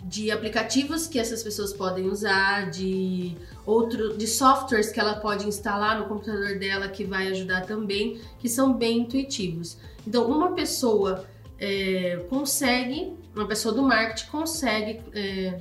de 0.04 0.30
aplicativos 0.30 1.08
que 1.08 1.18
essas 1.18 1.42
pessoas 1.42 1.72
podem 1.72 2.08
usar, 2.08 2.70
de 2.70 3.36
outro 3.66 4.16
de 4.16 4.26
softwares 4.28 4.90
que 4.90 5.00
ela 5.00 5.16
pode 5.16 5.48
instalar 5.48 5.98
no 5.98 6.06
computador 6.06 6.58
dela 6.60 6.88
que 6.88 7.04
vai 7.04 7.26
ajudar 7.28 7.66
também, 7.66 8.20
que 8.38 8.48
são 8.48 8.72
bem 8.72 9.00
intuitivos. 9.00 9.76
Então, 10.06 10.30
uma 10.30 10.52
pessoa 10.52 11.26
é, 11.58 12.24
consegue, 12.28 13.14
uma 13.34 13.46
pessoa 13.46 13.74
do 13.74 13.82
marketing 13.82 14.30
consegue 14.30 15.00
é, 15.14 15.60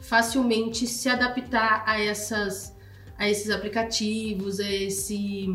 facilmente 0.00 0.86
se 0.86 1.08
adaptar 1.08 1.84
a 1.86 2.00
essas, 2.00 2.74
a 3.16 3.28
esses 3.28 3.50
aplicativos, 3.50 4.60
a 4.60 4.70
esse, 4.70 5.54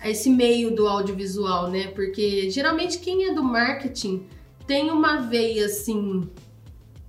a 0.00 0.08
esse 0.08 0.30
meio 0.30 0.74
do 0.74 0.86
audiovisual, 0.86 1.70
né? 1.70 1.88
Porque 1.88 2.50
geralmente 2.50 2.98
quem 2.98 3.28
é 3.28 3.34
do 3.34 3.42
marketing 3.42 4.26
tem 4.66 4.90
uma 4.90 5.18
veia 5.18 5.66
assim 5.66 6.28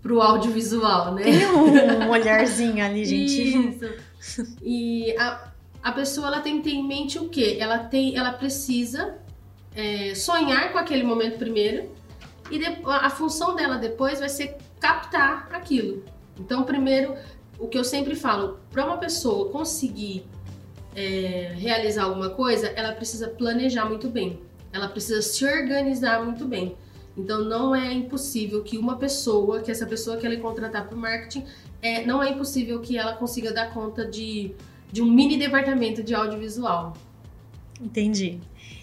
pro 0.02 0.22
audiovisual, 0.22 1.14
né? 1.16 1.24
Tem 1.24 1.46
um 1.48 2.10
olharzinho 2.12 2.84
ali, 2.84 3.06
gente. 3.06 3.78
Isso. 4.20 4.48
E 4.62 5.16
a, 5.18 5.52
a 5.82 5.92
pessoa 5.92 6.28
ela 6.28 6.42
tem 6.42 6.58
que 6.58 6.70
ter 6.70 6.76
em 6.76 6.86
mente 6.86 7.18
o 7.18 7.30
quê? 7.30 7.58
Ela 7.60 7.80
tem, 7.80 8.18
ela 8.18 8.34
precisa 8.34 9.18
é, 9.76 10.14
sonhar 10.16 10.72
com 10.72 10.78
aquele 10.78 11.04
momento 11.04 11.38
primeiro 11.38 11.90
e 12.52 12.60
de, 12.60 12.66
a 12.86 13.10
função 13.10 13.56
dela 13.56 13.78
depois 13.78 14.20
vai 14.20 14.30
ser 14.30 14.58
captar 14.80 15.50
aquilo. 15.52 16.04
Então, 16.40 16.64
primeiro, 16.64 17.16
o 17.60 17.68
que 17.68 17.78
eu 17.78 17.84
sempre 17.84 18.16
falo, 18.16 18.60
para 18.72 18.86
uma 18.86 18.98
pessoa 18.98 19.50
conseguir 19.50 20.26
é, 20.96 21.54
realizar 21.56 22.04
alguma 22.04 22.30
coisa, 22.30 22.68
ela 22.68 22.94
precisa 22.94 23.28
planejar 23.28 23.86
muito 23.86 24.10
bem, 24.10 24.40
ela 24.72 24.88
precisa 24.88 25.22
se 25.22 25.46
organizar 25.46 26.24
muito 26.24 26.46
bem. 26.46 26.76
Então, 27.16 27.44
não 27.44 27.76
é 27.76 27.94
impossível 27.94 28.64
que 28.64 28.78
uma 28.78 28.98
pessoa, 28.98 29.62
que 29.62 29.70
essa 29.70 29.86
pessoa 29.86 30.18
que 30.18 30.26
ela 30.26 30.36
contratar 30.38 30.88
para 30.88 30.96
o 30.96 31.00
marketing, 31.00 31.46
é, 31.82 32.06
não 32.06 32.24
é 32.24 32.32
impossível 32.32 32.80
que 32.80 32.98
ela 32.98 33.14
consiga 33.14 33.54
dar 33.54 33.72
conta 33.72 34.06
de, 34.06 34.52
de 34.92 35.02
um 35.02 35.06
mini 35.06 35.38
departamento 35.38 36.02
de 36.02 36.16
audiovisual. 36.16 36.94
Entendi. 37.80 38.40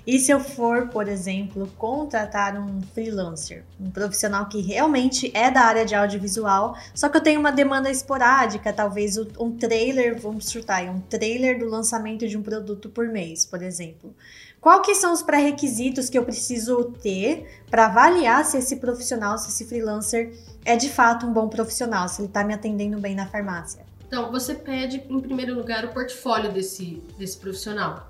E 0.07 0.19
se 0.19 0.31
eu 0.31 0.41
for, 0.41 0.89
por 0.89 1.09
exemplo, 1.09 1.71
contratar 1.77 2.59
um 2.59 2.81
freelancer, 2.95 3.65
um 3.79 3.91
profissional 3.91 4.47
que 4.47 4.61
realmente 4.61 5.31
é 5.35 5.51
da 5.51 5.61
área 5.63 5.85
de 5.85 5.95
audiovisual, 5.95 6.77
só 6.95 7.09
que 7.09 7.17
eu 7.17 7.23
tenho 7.23 7.41
uma 7.41 7.53
demanda 7.53 7.91
esporádica, 7.91 8.73
talvez 8.73 9.17
um 9.39 9.53
trailer, 9.57 10.19
vamos 10.21 10.51
chutar, 10.51 10.85
um 10.85 11.01
trailer 11.01 11.59
do 11.59 11.67
lançamento 11.67 12.27
de 12.27 12.37
um 12.37 12.43
produto 12.43 12.89
por 12.89 13.07
mês, 13.09 13.45
por 13.45 13.63
exemplo. 13.63 14.15
Qual 14.61 14.83
que 14.83 14.95
são 14.95 15.13
os 15.13 15.23
pré-requisitos 15.23 16.11
que 16.11 16.19
eu 16.19 16.25
preciso 16.25 16.93
ter 17.03 17.63
para 17.71 17.87
avaliar 17.87 18.45
se 18.45 18.59
esse 18.59 18.77
profissional, 18.77 19.39
se 19.39 19.49
esse 19.49 19.65
freelancer 19.65 20.35
é 20.65 20.77
de 20.77 20.91
fato 20.91 21.27
um 21.27 21.33
bom 21.33 21.49
profissional, 21.49 22.09
se 22.09 22.21
ele 22.21 22.29
está 22.29 22.45
me 22.45 22.53
atendendo 22.53 22.99
bem 22.99 23.15
na 23.15 23.27
farmácia? 23.27 23.85
Então, 24.07 24.31
você 24.31 24.55
pede, 24.55 25.03
em 25.09 25.21
primeiro 25.21 25.55
lugar, 25.55 25.85
o 25.85 25.89
portfólio 25.89 26.53
desse, 26.53 27.03
desse 27.17 27.39
profissional. 27.39 28.10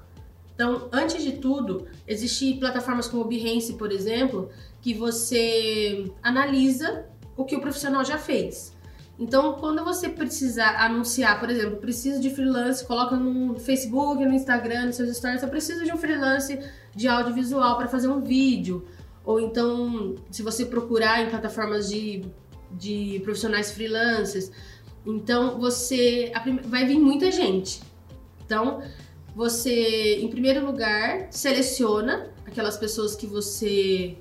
Então, 0.60 0.90
antes 0.92 1.22
de 1.22 1.32
tudo, 1.38 1.86
existem 2.06 2.58
plataformas 2.58 3.08
como 3.08 3.22
o 3.22 3.26
Behance, 3.26 3.72
por 3.78 3.90
exemplo, 3.90 4.50
que 4.82 4.92
você 4.92 6.12
analisa 6.22 7.06
o 7.34 7.46
que 7.46 7.56
o 7.56 7.62
profissional 7.62 8.04
já 8.04 8.18
fez. 8.18 8.76
Então, 9.18 9.54
quando 9.54 9.82
você 9.82 10.10
precisar 10.10 10.84
anunciar, 10.84 11.40
por 11.40 11.48
exemplo, 11.48 11.78
preciso 11.78 12.20
de 12.20 12.28
freelance, 12.28 12.84
coloca 12.84 13.16
no 13.16 13.58
Facebook, 13.58 14.22
no 14.22 14.34
Instagram, 14.34 14.84
nos 14.84 14.96
seus 14.96 15.16
stories, 15.16 15.42
eu 15.42 15.48
preciso 15.48 15.82
de 15.82 15.92
um 15.92 15.96
freelance 15.96 16.60
de 16.94 17.08
audiovisual 17.08 17.78
para 17.78 17.88
fazer 17.88 18.08
um 18.08 18.20
vídeo. 18.20 18.86
Ou 19.24 19.40
então, 19.40 20.14
se 20.30 20.42
você 20.42 20.66
procurar 20.66 21.22
em 21.22 21.30
plataformas 21.30 21.88
de, 21.88 22.22
de 22.72 23.18
profissionais 23.24 23.72
freelancers, 23.72 24.52
então 25.06 25.58
você 25.58 26.30
vai 26.64 26.84
vir 26.84 26.98
muita 26.98 27.30
gente. 27.30 27.80
Então, 28.44 28.82
você, 29.40 30.16
em 30.20 30.28
primeiro 30.28 30.66
lugar, 30.66 31.28
seleciona 31.30 32.28
aquelas 32.46 32.76
pessoas 32.76 33.16
que 33.16 33.26
você 33.26 34.18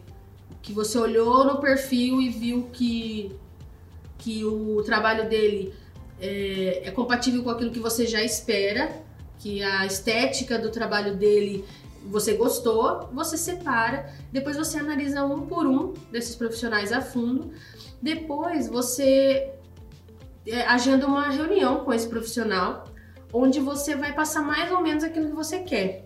que 0.61 0.71
você 0.71 0.97
olhou 0.97 1.43
no 1.43 1.59
perfil 1.59 2.21
e 2.21 2.29
viu 2.29 2.69
que 2.71 3.37
que 4.17 4.45
o 4.45 4.81
trabalho 4.85 5.27
dele 5.27 5.73
é, 6.21 6.83
é 6.85 6.91
compatível 6.91 7.43
com 7.43 7.49
aquilo 7.49 7.69
que 7.69 7.79
você 7.79 8.07
já 8.07 8.23
espera, 8.23 8.89
que 9.39 9.61
a 9.61 9.85
estética 9.85 10.57
do 10.57 10.71
trabalho 10.71 11.17
dele 11.17 11.65
você 12.05 12.35
gostou, 12.35 13.09
você 13.11 13.35
separa, 13.35 14.09
depois 14.31 14.55
você 14.55 14.79
analisa 14.79 15.25
um 15.25 15.47
por 15.47 15.67
um 15.67 15.91
desses 16.13 16.33
profissionais 16.33 16.93
a 16.93 17.01
fundo, 17.01 17.51
depois 18.01 18.69
você 18.69 19.51
é, 20.47 20.61
agenda 20.61 21.05
uma 21.05 21.29
reunião 21.29 21.83
com 21.83 21.91
esse 21.91 22.07
profissional 22.07 22.85
onde 23.31 23.59
você 23.59 23.95
vai 23.95 24.13
passar 24.13 24.41
mais 24.41 24.71
ou 24.71 24.81
menos 24.81 25.03
aquilo 25.03 25.27
que 25.29 25.35
você 25.35 25.59
quer. 25.59 26.05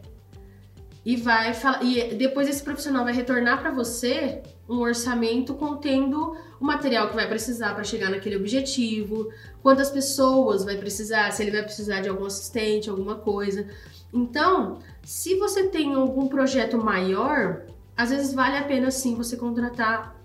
E 1.06 1.18
vai 1.18 1.53
falar, 1.53 1.84
e 1.84 2.15
depois 2.15 2.48
esse 2.48 2.63
profissional 2.63 3.03
vai 3.03 3.13
retornar 3.13 3.60
para 3.60 3.72
você 3.72 4.42
um 4.70 4.80
orçamento 4.80 5.53
contendo 5.53 6.38
o 6.60 6.65
material 6.65 7.10
que 7.10 7.15
vai 7.15 7.27
precisar 7.27 7.74
para 7.74 7.84
chegar 7.84 8.10
naquele 8.10 8.38
objetivo, 8.38 9.30
quantas 9.62 9.89
pessoas 9.89 10.63
vai 10.63 10.77
precisar, 10.77 11.32
se 11.32 11.44
ele 11.44 11.51
vai 11.51 11.62
precisar 11.62 12.00
de 12.00 12.08
algum 12.08 12.25
assistente, 12.25 12.89
alguma 12.89 13.15
coisa. 13.15 13.68
Então, 14.13 14.80
se 15.03 15.36
você 15.38 15.68
tem 15.68 15.94
algum 15.94 16.27
projeto 16.30 16.77
maior, 16.77 17.65
às 17.98 18.10
vezes 18.10 18.34
vale 18.34 18.56
a 18.56 18.63
pena 18.63 18.89
sim 18.89 19.15
você 19.15 19.36
contratar. 19.36 20.15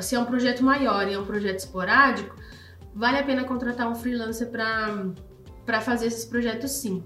Se 0.00 0.14
é 0.14 0.18
um 0.18 0.26
projeto 0.26 0.62
maior 0.62 1.08
e 1.08 1.14
é 1.14 1.18
um 1.18 1.24
projeto 1.24 1.58
esporádico, 1.60 2.36
vale 2.94 3.18
a 3.18 3.22
pena 3.22 3.44
contratar 3.44 3.88
um 3.88 3.94
freelancer 3.94 4.48
para 4.48 5.06
para 5.68 5.82
fazer 5.82 6.06
esses 6.06 6.24
projetos 6.24 6.70
sim. 6.70 7.04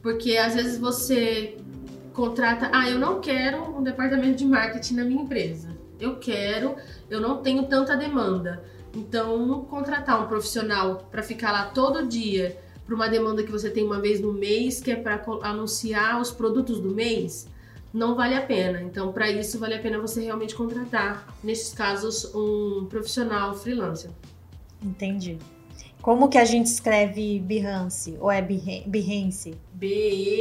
Porque 0.00 0.36
às 0.36 0.54
vezes 0.54 0.78
você 0.78 1.56
contrata, 2.12 2.70
ah, 2.72 2.88
eu 2.88 2.96
não 2.96 3.20
quero 3.20 3.76
um 3.76 3.82
departamento 3.82 4.36
de 4.36 4.44
marketing 4.44 4.94
na 4.94 5.04
minha 5.04 5.22
empresa. 5.22 5.76
Eu 5.98 6.16
quero, 6.20 6.76
eu 7.10 7.20
não 7.20 7.42
tenho 7.42 7.64
tanta 7.66 7.96
demanda. 7.96 8.62
Então, 8.94 9.64
contratar 9.64 10.22
um 10.22 10.28
profissional 10.28 11.08
para 11.10 11.24
ficar 11.24 11.50
lá 11.50 11.64
todo 11.64 12.06
dia 12.06 12.56
para 12.86 12.94
uma 12.94 13.08
demanda 13.08 13.42
que 13.42 13.50
você 13.50 13.68
tem 13.68 13.84
uma 13.84 14.00
vez 14.00 14.20
no 14.20 14.32
mês, 14.32 14.80
que 14.80 14.92
é 14.92 14.96
para 14.96 15.20
anunciar 15.42 16.20
os 16.20 16.30
produtos 16.30 16.78
do 16.80 16.94
mês, 16.94 17.48
não 17.92 18.14
vale 18.14 18.36
a 18.36 18.42
pena. 18.42 18.80
Então, 18.80 19.12
para 19.12 19.28
isso, 19.28 19.58
vale 19.58 19.74
a 19.74 19.80
pena 19.80 19.98
você 19.98 20.22
realmente 20.22 20.54
contratar, 20.54 21.26
nesses 21.42 21.74
casos, 21.74 22.32
um 22.32 22.86
profissional 22.88 23.56
freelancer. 23.56 24.12
Entendi. 24.80 25.36
Como 26.08 26.24
que 26.30 26.38
a 26.38 26.44
gente 26.46 26.68
escreve 26.68 27.38
Behance? 27.38 28.16
Ou 28.18 28.32
é 28.32 28.40
Behance? 28.40 29.54
B-E-H-A-N-C. 29.74 30.40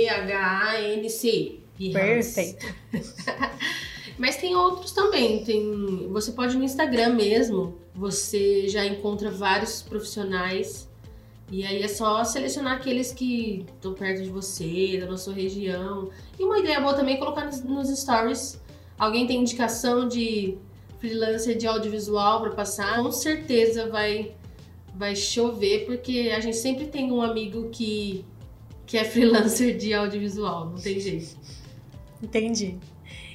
Perfeito. 1.91 2.65
Mas 4.17 4.37
tem 4.37 4.55
outros 4.55 4.93
também. 4.93 5.43
Tem, 5.43 6.07
você 6.09 6.31
pode 6.31 6.55
no 6.55 6.63
Instagram 6.63 7.15
mesmo, 7.15 7.77
você 7.93 8.69
já 8.69 8.85
encontra 8.85 9.29
vários 9.29 9.81
profissionais. 9.81 10.87
E 11.51 11.65
aí 11.65 11.83
é 11.83 11.87
só 11.89 12.23
selecionar 12.23 12.77
aqueles 12.77 13.11
que 13.11 13.65
estão 13.75 13.93
perto 13.93 14.23
de 14.23 14.29
você, 14.29 15.05
da 15.05 15.17
sua 15.17 15.33
região. 15.33 16.09
E 16.39 16.45
uma 16.45 16.59
ideia 16.59 16.79
boa 16.79 16.93
também 16.93 17.15
é 17.15 17.17
colocar 17.17 17.43
nos, 17.43 17.61
nos 17.61 17.89
stories. 17.89 18.57
Alguém 18.97 19.27
tem 19.27 19.41
indicação 19.41 20.07
de 20.07 20.57
freelancer 20.97 21.57
de 21.57 21.67
audiovisual 21.67 22.39
para 22.39 22.51
passar? 22.51 23.03
Com 23.03 23.11
certeza 23.11 23.89
vai 23.89 24.33
vai 24.97 25.15
chover, 25.15 25.85
porque 25.85 26.31
a 26.35 26.39
gente 26.39 26.57
sempre 26.57 26.87
tem 26.87 27.11
um 27.11 27.21
amigo 27.21 27.69
que, 27.69 28.25
que 28.85 28.97
é 28.97 29.03
freelancer 29.03 29.77
de 29.77 29.93
audiovisual, 29.93 30.65
não 30.65 30.77
tem 30.77 30.99
jeito. 30.99 31.37
Entendi. 32.21 32.77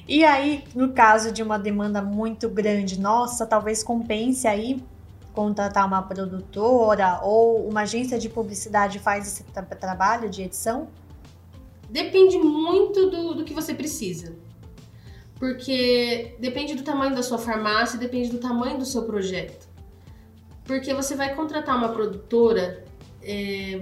E 0.05 0.25
aí, 0.25 0.65
no 0.75 0.91
caso 0.91 1.31
de 1.31 1.41
uma 1.41 1.57
demanda 1.57 2.01
muito 2.01 2.49
grande, 2.49 2.99
nossa, 2.99 3.45
talvez 3.45 3.81
compense 3.81 4.45
aí 4.45 4.83
contratar 5.33 5.87
uma 5.87 6.01
produtora 6.01 7.19
ou 7.23 7.67
uma 7.67 7.81
agência 7.81 8.19
de 8.19 8.29
publicidade 8.29 8.99
faz 8.99 9.25
esse 9.25 9.43
tra 9.45 9.63
trabalho 9.63 10.29
de 10.29 10.43
edição? 10.43 10.89
Depende 11.89 12.37
muito 12.37 13.09
do, 13.09 13.33
do 13.35 13.43
que 13.43 13.53
você 13.53 13.73
precisa. 13.73 14.35
Porque 15.39 16.35
depende 16.39 16.75
do 16.75 16.83
tamanho 16.83 17.15
da 17.15 17.23
sua 17.23 17.37
farmácia, 17.37 17.97
depende 17.97 18.29
do 18.29 18.37
tamanho 18.37 18.77
do 18.77 18.85
seu 18.85 19.03
projeto. 19.03 19.72
Porque 20.65 20.93
você 20.93 21.15
vai 21.15 21.35
contratar 21.35 21.77
uma 21.77 21.89
produtora, 21.89 22.83
é, 23.21 23.81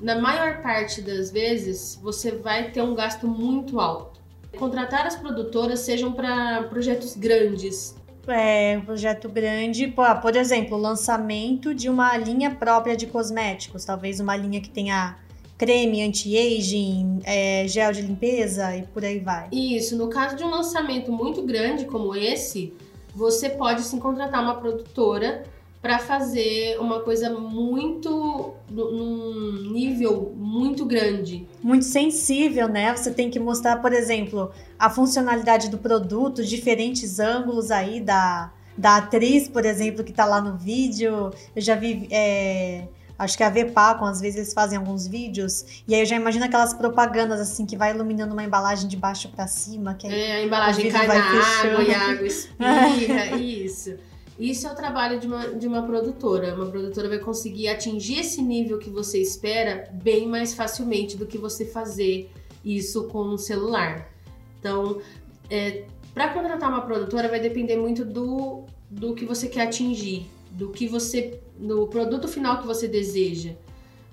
na 0.00 0.18
maior 0.18 0.62
parte 0.62 1.02
das 1.02 1.30
vezes, 1.30 1.98
você 2.02 2.32
vai 2.32 2.70
ter 2.70 2.82
um 2.82 2.94
gasto 2.94 3.26
muito 3.26 3.78
alto. 3.78 4.20
Contratar 4.58 5.06
as 5.06 5.16
produtoras 5.16 5.80
sejam 5.80 6.12
para 6.12 6.64
projetos 6.64 7.16
grandes. 7.16 7.94
É, 8.26 8.78
um 8.78 8.84
projeto 8.84 9.28
grande, 9.28 9.88
por 9.88 10.36
exemplo, 10.36 10.76
o 10.76 10.80
lançamento 10.80 11.74
de 11.74 11.88
uma 11.88 12.16
linha 12.16 12.54
própria 12.54 12.96
de 12.96 13.06
cosméticos, 13.06 13.84
talvez 13.84 14.20
uma 14.20 14.36
linha 14.36 14.60
que 14.60 14.70
tenha 14.70 15.16
creme 15.58 16.02
anti-aging, 16.02 17.20
é, 17.24 17.66
gel 17.68 17.92
de 17.92 18.02
limpeza 18.02 18.76
e 18.76 18.82
por 18.82 19.04
aí 19.04 19.18
vai. 19.18 19.48
Isso, 19.52 19.96
no 19.96 20.08
caso 20.08 20.36
de 20.36 20.44
um 20.44 20.50
lançamento 20.50 21.12
muito 21.12 21.42
grande 21.42 21.84
como 21.84 22.14
esse, 22.14 22.72
você 23.14 23.50
pode 23.50 23.82
sim 23.82 23.98
contratar 23.98 24.42
uma 24.42 24.56
produtora 24.56 25.44
para 25.82 25.98
fazer 25.98 26.78
uma 26.78 27.00
coisa 27.00 27.28
muito 27.28 28.54
num 28.70 29.72
nível 29.72 30.32
muito 30.36 30.86
grande. 30.86 31.46
Muito 31.60 31.84
sensível, 31.84 32.68
né? 32.68 32.94
Você 32.96 33.10
tem 33.10 33.28
que 33.28 33.40
mostrar, 33.40 33.82
por 33.82 33.92
exemplo, 33.92 34.52
a 34.78 34.88
funcionalidade 34.88 35.68
do 35.68 35.78
produto, 35.78 36.44
diferentes 36.44 37.18
ângulos 37.18 37.72
aí 37.72 38.00
da, 38.00 38.52
da 38.78 38.98
atriz, 38.98 39.48
por 39.48 39.64
exemplo, 39.66 40.04
que 40.04 40.12
tá 40.12 40.24
lá 40.24 40.40
no 40.40 40.56
vídeo. 40.56 41.32
Eu 41.54 41.60
já 41.60 41.74
vi 41.74 42.06
é, 42.12 42.84
Acho 43.18 43.36
que 43.36 43.44
a 43.44 43.50
Vepacom, 43.50 44.04
às 44.04 44.20
vezes 44.20 44.36
eles 44.36 44.52
fazem 44.52 44.76
alguns 44.76 45.06
vídeos, 45.06 45.82
e 45.86 45.94
aí 45.94 46.00
eu 46.00 46.06
já 46.06 46.16
imagino 46.16 46.44
aquelas 46.44 46.74
propagandas 46.74 47.40
assim 47.40 47.64
que 47.64 47.76
vai 47.76 47.92
iluminando 47.92 48.32
uma 48.32 48.42
embalagem 48.42 48.88
de 48.88 48.96
baixo 48.96 49.28
para 49.28 49.46
cima. 49.46 49.94
Que 49.94 50.08
é, 50.08 50.36
a 50.36 50.42
embalagem 50.42 50.90
cai 50.90 51.06
na 51.06 51.14
fechando. 51.14 51.74
água 51.74 51.84
e 51.84 51.94
a 51.94 52.10
água 52.10 52.26
espirra, 52.26 53.36
isso. 53.36 53.94
Isso 54.38 54.66
é 54.66 54.72
o 54.72 54.74
trabalho 54.74 55.20
de 55.20 55.26
uma, 55.26 55.48
de 55.48 55.66
uma 55.66 55.82
produtora. 55.82 56.54
Uma 56.54 56.66
produtora 56.66 57.08
vai 57.08 57.18
conseguir 57.18 57.68
atingir 57.68 58.20
esse 58.20 58.40
nível 58.40 58.78
que 58.78 58.90
você 58.90 59.18
espera 59.18 59.88
bem 59.92 60.26
mais 60.26 60.54
facilmente 60.54 61.16
do 61.16 61.26
que 61.26 61.38
você 61.38 61.64
fazer 61.64 62.30
isso 62.64 63.04
com 63.04 63.22
um 63.22 63.38
celular. 63.38 64.10
Então, 64.58 65.00
é, 65.50 65.84
para 66.14 66.28
contratar 66.28 66.68
uma 66.68 66.82
produtora 66.82 67.28
vai 67.28 67.40
depender 67.40 67.76
muito 67.76 68.04
do, 68.04 68.64
do 68.90 69.14
que 69.14 69.24
você 69.24 69.48
quer 69.48 69.62
atingir, 69.62 70.26
do 70.50 70.70
que 70.70 70.86
você, 70.86 71.40
do 71.58 71.86
produto 71.88 72.28
final 72.28 72.60
que 72.60 72.66
você 72.66 72.88
deseja. 72.88 73.50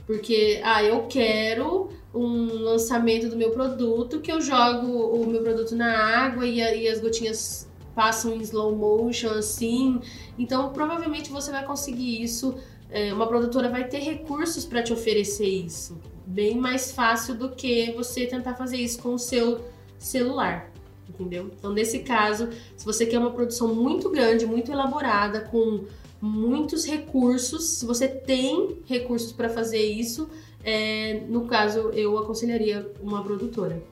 Porque, 0.06 0.60
ah, 0.64 0.84
eu 0.84 1.06
quero 1.08 1.90
um 2.14 2.64
lançamento 2.64 3.30
do 3.30 3.38
meu 3.38 3.52
produto 3.52 4.20
que 4.20 4.32
eu 4.32 4.42
jogo 4.42 4.88
o 4.88 5.28
meu 5.28 5.44
produto 5.44 5.76
na 5.76 5.96
água 5.96 6.48
e, 6.48 6.58
e 6.58 6.88
as 6.88 7.00
gotinhas 7.00 7.69
passam 8.00 8.34
em 8.34 8.40
slow 8.40 8.74
motion 8.74 9.32
assim. 9.32 10.00
Então, 10.38 10.72
provavelmente 10.72 11.30
você 11.30 11.52
vai 11.52 11.66
conseguir 11.66 12.24
isso. 12.24 12.56
É, 12.90 13.14
uma 13.14 13.28
produtora 13.28 13.68
vai 13.68 13.90
ter 13.90 14.00
recursos 14.00 14.64
para 14.64 14.82
te 14.82 14.94
oferecer 14.94 15.50
isso. 15.50 16.00
Bem 16.26 16.56
mais 16.56 16.94
fácil 16.94 17.36
do 17.36 17.50
que 17.50 17.92
você 17.92 18.26
tentar 18.26 18.56
fazer 18.56 18.78
isso 18.78 19.02
com 19.02 19.16
o 19.16 19.20
seu 19.20 19.66
celular 19.98 20.72
entendeu? 21.10 21.52
Então, 21.58 21.74
nesse 21.74 22.00
caso, 22.00 22.50
se 22.78 22.86
você 22.86 23.06
quer 23.06 23.18
uma 23.18 23.32
produção 23.32 23.74
muito 23.76 24.10
grande, 24.10 24.46
muito 24.46 24.72
elaborada, 24.72 25.42
com 25.42 25.84
muitos 26.22 26.86
recursos, 26.86 27.80
se 27.80 27.86
você 27.86 28.08
tem 28.08 28.78
recursos 28.86 29.34
para 29.34 29.50
fazer 29.50 29.82
isso, 29.82 30.30
é, 30.64 31.24
no 31.28 31.46
caso, 31.46 31.90
eu 31.90 32.18
aconselharia 32.18 32.90
uma 33.02 33.22
produtora. 33.24 33.84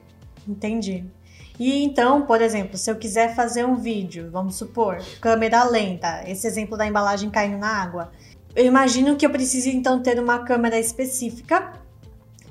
Entendi. 0.46 1.04
E 1.58 1.82
então, 1.82 2.22
por 2.22 2.40
exemplo, 2.40 2.76
se 2.76 2.90
eu 2.90 2.96
quiser 2.96 3.34
fazer 3.34 3.64
um 3.64 3.76
vídeo, 3.76 4.30
vamos 4.30 4.56
supor, 4.56 4.98
câmera 5.20 5.64
lenta, 5.64 6.22
esse 6.26 6.46
exemplo 6.46 6.76
da 6.76 6.86
embalagem 6.86 7.30
caindo 7.30 7.58
na 7.58 7.68
água, 7.68 8.12
eu 8.54 8.64
imagino 8.64 9.16
que 9.16 9.26
eu 9.26 9.30
precise 9.30 9.70
então 9.70 10.00
ter 10.00 10.20
uma 10.20 10.44
câmera 10.44 10.78
específica 10.78 11.72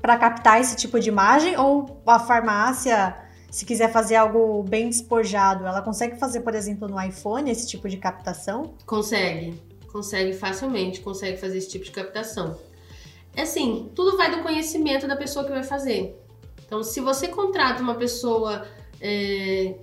para 0.02 0.18
captar 0.18 0.60
esse 0.60 0.76
tipo 0.76 1.00
de 1.00 1.10
imagem 1.10 1.58
ou 1.58 2.02
a 2.06 2.20
farmácia 2.20 3.16
se 3.50 3.66
quiser 3.66 3.92
fazer 3.92 4.16
algo 4.16 4.62
bem 4.64 4.90
despojado, 4.90 5.66
ela 5.66 5.82
consegue 5.82 6.18
fazer, 6.18 6.42
por 6.42 6.54
exemplo, 6.54 6.88
no 6.88 7.02
iPhone 7.02 7.50
esse 7.50 7.68
tipo 7.68 7.88
de 7.88 7.98
captação? 7.98 8.74
Consegue, 8.86 9.60
consegue 9.92 10.34
facilmente, 10.34 11.00
consegue 11.00 11.38
fazer 11.38 11.58
esse 11.58 11.70
tipo 11.70 11.86
de 11.86 11.92
captação. 11.92 12.58
É 13.36 13.44
assim, 13.44 13.90
tudo 13.96 14.18
vai 14.18 14.36
do 14.36 14.44
conhecimento 14.44 15.08
da 15.08 15.16
pessoa 15.16 15.46
que 15.46 15.52
vai 15.52 15.64
fazer. 15.64 16.22
Então, 16.66 16.84
se 16.84 17.00
você 17.00 17.30
contrata 17.30 17.82
uma 17.82 17.96
pessoa 17.96 18.68
é, 19.02 19.76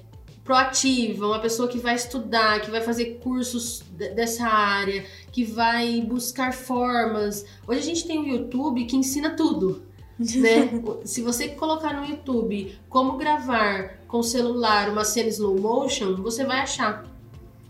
proativa, 0.45 1.27
uma 1.27 1.41
pessoa 1.41 1.69
que 1.69 1.79
vai 1.79 1.95
estudar, 1.95 2.61
que 2.61 2.71
vai 2.71 2.81
fazer 2.81 3.19
cursos 3.23 3.83
dessa 4.15 4.47
área, 4.47 5.05
que 5.33 5.45
vai 5.45 6.01
buscar 6.03 6.53
formas. 6.53 7.45
Hoje 7.67 7.81
a 7.81 7.85
gente 7.85 8.07
tem 8.07 8.19
o 8.19 8.27
YouTube 8.27 8.85
que 8.85 8.97
ensina 8.97 9.31
tudo 9.31 9.83
né? 10.19 10.71
Se 11.05 11.23
você 11.23 11.49
colocar 11.49 11.93
no 11.93 12.07
YouTube 12.07 12.79
como 12.89 13.17
gravar 13.17 13.99
com 14.07 14.23
celular 14.23 14.89
uma 14.89 15.05
cena 15.05 15.29
slow 15.29 15.59
motion, 15.61 16.17
você 16.17 16.45
vai 16.45 16.61
achar, 16.61 17.05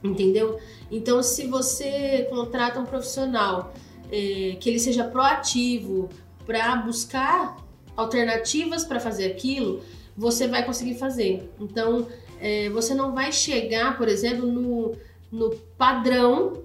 entendeu? 0.02 0.58
Então, 0.90 1.22
se 1.22 1.46
você 1.46 2.26
contrata 2.28 2.78
um 2.78 2.84
profissional 2.84 3.72
é, 4.12 4.56
que 4.60 4.68
ele 4.68 4.78
seja 4.78 5.04
proativo 5.04 6.10
para 6.44 6.76
buscar 6.76 7.56
alternativas 7.96 8.84
para 8.84 9.00
fazer 9.00 9.26
aquilo, 9.26 9.82
você 10.16 10.46
vai 10.46 10.64
conseguir 10.64 10.94
fazer. 10.94 11.50
Então, 11.60 12.06
é, 12.40 12.68
você 12.70 12.94
não 12.94 13.14
vai 13.14 13.32
chegar, 13.32 13.96
por 13.96 14.08
exemplo, 14.08 14.46
no, 14.46 14.92
no 15.30 15.50
padrão 15.76 16.64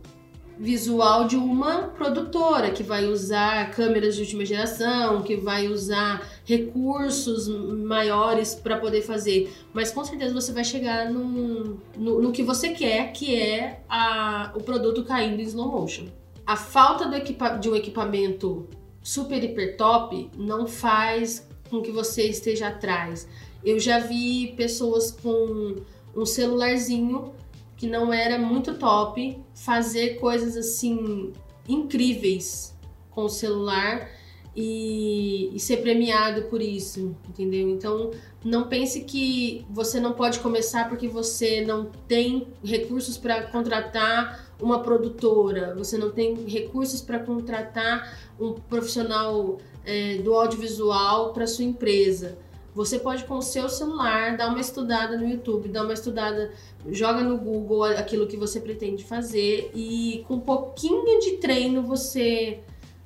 visual 0.59 1.25
de 1.25 1.37
uma 1.37 1.83
produtora 1.83 2.69
que 2.69 2.83
vai 2.83 3.05
usar 3.05 3.71
câmeras 3.71 4.15
de 4.15 4.21
última 4.23 4.43
geração, 4.43 5.21
que 5.21 5.37
vai 5.37 5.69
usar 5.69 6.21
recursos 6.43 7.47
maiores 7.47 8.55
para 8.55 8.77
poder 8.77 9.01
fazer. 9.01 9.53
Mas 9.73 9.89
com 9.89 10.03
certeza 10.03 10.33
você 10.33 10.51
vai 10.51 10.65
chegar 10.65 11.09
no, 11.09 11.79
no, 11.97 12.21
no 12.21 12.31
que 12.33 12.43
você 12.43 12.71
quer, 12.71 13.13
que 13.13 13.39
é 13.39 13.83
a, 13.87 14.51
o 14.53 14.61
produto 14.61 15.05
caindo 15.05 15.39
em 15.39 15.45
slow 15.45 15.71
motion. 15.71 16.07
A 16.45 16.57
falta 16.57 17.15
equipa 17.15 17.51
de 17.51 17.69
um 17.69 17.75
equipamento 17.75 18.67
super 19.01 19.41
hiper 19.41 19.77
top 19.77 20.29
não 20.35 20.67
faz 20.67 21.47
com 21.69 21.81
que 21.81 21.91
você 21.91 22.23
esteja 22.23 22.67
atrás. 22.67 23.27
Eu 23.63 23.79
já 23.79 23.99
vi 23.99 24.53
pessoas 24.55 25.11
com 25.11 25.75
um 26.15 26.25
celularzinho 26.25 27.33
que 27.77 27.87
não 27.87 28.11
era 28.11 28.37
muito 28.37 28.73
top, 28.73 29.39
fazer 29.53 30.19
coisas 30.19 30.57
assim 30.57 31.31
incríveis 31.67 32.75
com 33.09 33.23
o 33.23 33.29
celular 33.29 34.09
e, 34.55 35.55
e, 35.55 35.59
ser 35.59 35.77
premiado 35.77 36.43
por 36.43 36.61
isso, 36.61 37.15
entendeu? 37.29 37.69
Então 37.69 38.11
não 38.43 38.67
pense 38.67 39.01
que 39.01 39.65
você 39.69 39.99
não 39.99 40.11
pode 40.11 40.39
começar 40.39 40.89
porque 40.89 41.07
você 41.07 41.61
não 41.61 41.85
tem 42.07 42.47
recursos 42.63 43.17
para 43.17 43.43
contratar 43.43 44.51
uma 44.61 44.79
produtora, 44.79 45.73
você 45.77 45.97
não 45.97 46.11
tem 46.11 46.35
recursos 46.45 47.01
para 47.01 47.19
contratar 47.19 48.19
um 48.39 48.53
profissional 48.53 49.57
é, 49.85 50.17
do 50.17 50.33
audiovisual 50.33 51.33
para 51.33 51.47
sua 51.47 51.65
empresa. 51.65 52.37
Você 52.73 52.99
pode 52.99 53.25
com 53.25 53.35
o 53.35 53.41
seu 53.41 53.67
celular 53.67 54.37
dar 54.37 54.49
uma 54.49 54.59
estudada 54.59 55.17
no 55.17 55.27
YouTube, 55.27 55.69
dar 55.69 55.83
uma 55.83 55.93
estudada, 55.93 56.51
joga 56.89 57.21
no 57.21 57.37
Google 57.37 57.83
aquilo 57.83 58.27
que 58.27 58.37
você 58.37 58.59
pretende 58.59 59.03
fazer 59.03 59.71
e 59.73 60.23
com 60.27 60.35
um 60.35 60.39
pouquinho 60.39 61.19
de 61.19 61.37
treino 61.37 61.81
você 61.81 62.59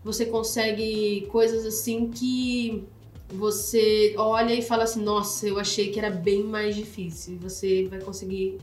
você 0.04 0.26
consegue 0.26 1.28
coisas 1.32 1.66
assim 1.66 2.10
que 2.10 2.86
você 3.30 4.14
olha 4.18 4.54
e 4.54 4.62
fala 4.62 4.84
assim, 4.84 5.02
nossa, 5.02 5.48
eu 5.48 5.58
achei 5.58 5.92
que 5.92 5.98
era 5.98 6.10
bem 6.10 6.44
mais 6.44 6.76
difícil. 6.76 7.38
Você 7.40 7.88
vai 7.88 8.00
conseguir 8.00 8.60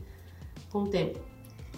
com 0.71 0.83
o 0.83 0.87
tempo. 0.87 1.19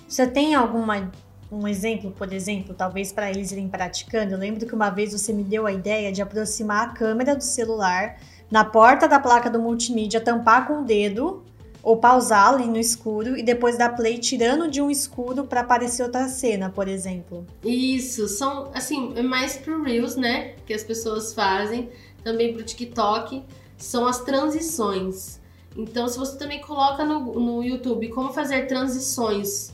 Você 0.08 0.28
tem 0.28 0.54
alguma 0.54 1.12
um 1.58 1.68
exemplo, 1.68 2.12
por 2.12 2.32
exemplo, 2.34 2.74
talvez 2.74 3.12
para 3.12 3.30
eles 3.30 3.52
irem 3.52 3.68
praticando? 3.68 4.34
Eu 4.34 4.38
lembro 4.38 4.66
que 4.66 4.74
uma 4.74 4.90
vez 4.90 5.14
você 5.14 5.32
me 5.32 5.44
deu 5.44 5.66
a 5.66 5.72
ideia 5.72 6.12
de 6.12 6.22
aproximar 6.22 6.88
a 6.88 6.92
câmera 6.92 7.36
do 7.36 7.44
celular 7.44 8.18
na 8.50 8.64
porta 8.64 9.08
da 9.08 9.20
placa 9.20 9.50
do 9.50 9.60
multimídia, 9.60 10.22
tampar 10.22 10.68
com 10.68 10.82
o 10.82 10.86
dedo 10.86 11.44
ou 11.82 11.98
pausar 11.98 12.54
ali 12.54 12.66
no 12.66 12.78
escuro 12.78 13.38
e 13.38 13.44
depois 13.44 13.78
dar 13.78 13.90
play 13.90 14.18
tirando 14.18 14.70
de 14.70 14.82
um 14.82 14.90
escuro 14.90 15.44
para 15.44 15.62
aparecer 15.62 16.04
outra 16.04 16.30
cena, 16.30 16.70
por 16.70 16.88
exemplo. 16.88 17.46
Isso, 17.64 18.28
são 18.28 18.72
assim, 18.74 19.14
é 19.16 19.22
mais 19.22 19.58
pro 19.58 19.84
Reels, 19.84 20.16
né, 20.16 20.54
que 20.66 20.74
as 20.74 20.84
pessoas 20.84 21.34
fazem, 21.34 21.90
também 22.24 22.54
pro 22.54 22.64
TikTok, 22.64 23.44
são 23.78 24.08
as 24.08 24.22
transições. 24.22 25.42
Então, 25.76 26.08
se 26.08 26.18
você 26.18 26.38
também 26.38 26.62
coloca 26.62 27.04
no, 27.04 27.34
no 27.34 27.64
YouTube 27.64 28.08
como 28.10 28.32
fazer 28.32 28.68
transições 28.68 29.74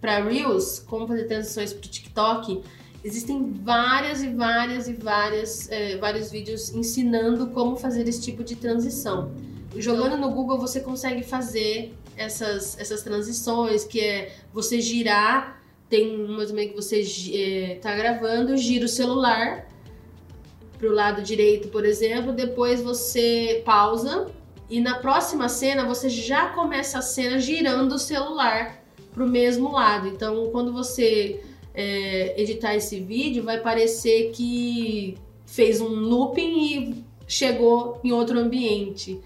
para 0.00 0.22
Reels, 0.22 0.78
como 0.80 1.06
fazer 1.06 1.24
transições 1.24 1.72
para 1.72 1.88
TikTok, 1.88 2.62
Existem 3.06 3.52
várias 3.62 4.20
e 4.20 4.30
várias 4.30 4.88
e 4.88 4.92
várias, 4.92 5.70
é, 5.70 5.96
vários 5.96 6.28
vídeos 6.28 6.70
ensinando 6.70 7.46
como 7.50 7.76
fazer 7.76 8.08
esse 8.08 8.20
tipo 8.20 8.42
de 8.42 8.56
transição. 8.56 9.30
Jogando 9.76 10.16
no 10.16 10.28
Google 10.32 10.58
você 10.58 10.80
consegue 10.80 11.22
fazer 11.22 11.94
essas, 12.16 12.76
essas 12.80 13.02
transições, 13.02 13.84
que 13.84 14.00
é 14.00 14.34
você 14.52 14.80
girar, 14.80 15.62
tem 15.88 16.16
uma 16.16 16.44
também 16.44 16.70
que 16.70 16.74
você 16.74 16.98
está 16.98 17.92
é, 17.92 17.96
gravando, 17.96 18.56
gira 18.56 18.86
o 18.86 18.88
celular 18.88 19.68
para 20.76 20.88
o 20.88 20.92
lado 20.92 21.22
direito, 21.22 21.68
por 21.68 21.84
exemplo, 21.84 22.32
depois 22.32 22.82
você 22.82 23.62
pausa 23.64 24.26
e 24.68 24.80
na 24.80 24.98
próxima 24.98 25.48
cena 25.48 25.84
você 25.84 26.08
já 26.08 26.48
começa 26.48 26.98
a 26.98 27.02
cena 27.02 27.38
girando 27.38 27.92
o 27.92 27.98
celular 28.00 28.82
para 29.16 29.24
o 29.24 29.28
mesmo 29.28 29.72
lado. 29.72 30.08
Então, 30.08 30.50
quando 30.52 30.74
você 30.74 31.40
é, 31.74 32.38
editar 32.40 32.76
esse 32.76 33.00
vídeo, 33.00 33.42
vai 33.42 33.58
parecer 33.58 34.30
que 34.32 35.16
fez 35.46 35.80
um 35.80 35.88
looping 35.88 36.58
e 36.60 37.04
chegou 37.26 37.98
em 38.04 38.12
outro 38.12 38.38
ambiente. 38.38 39.18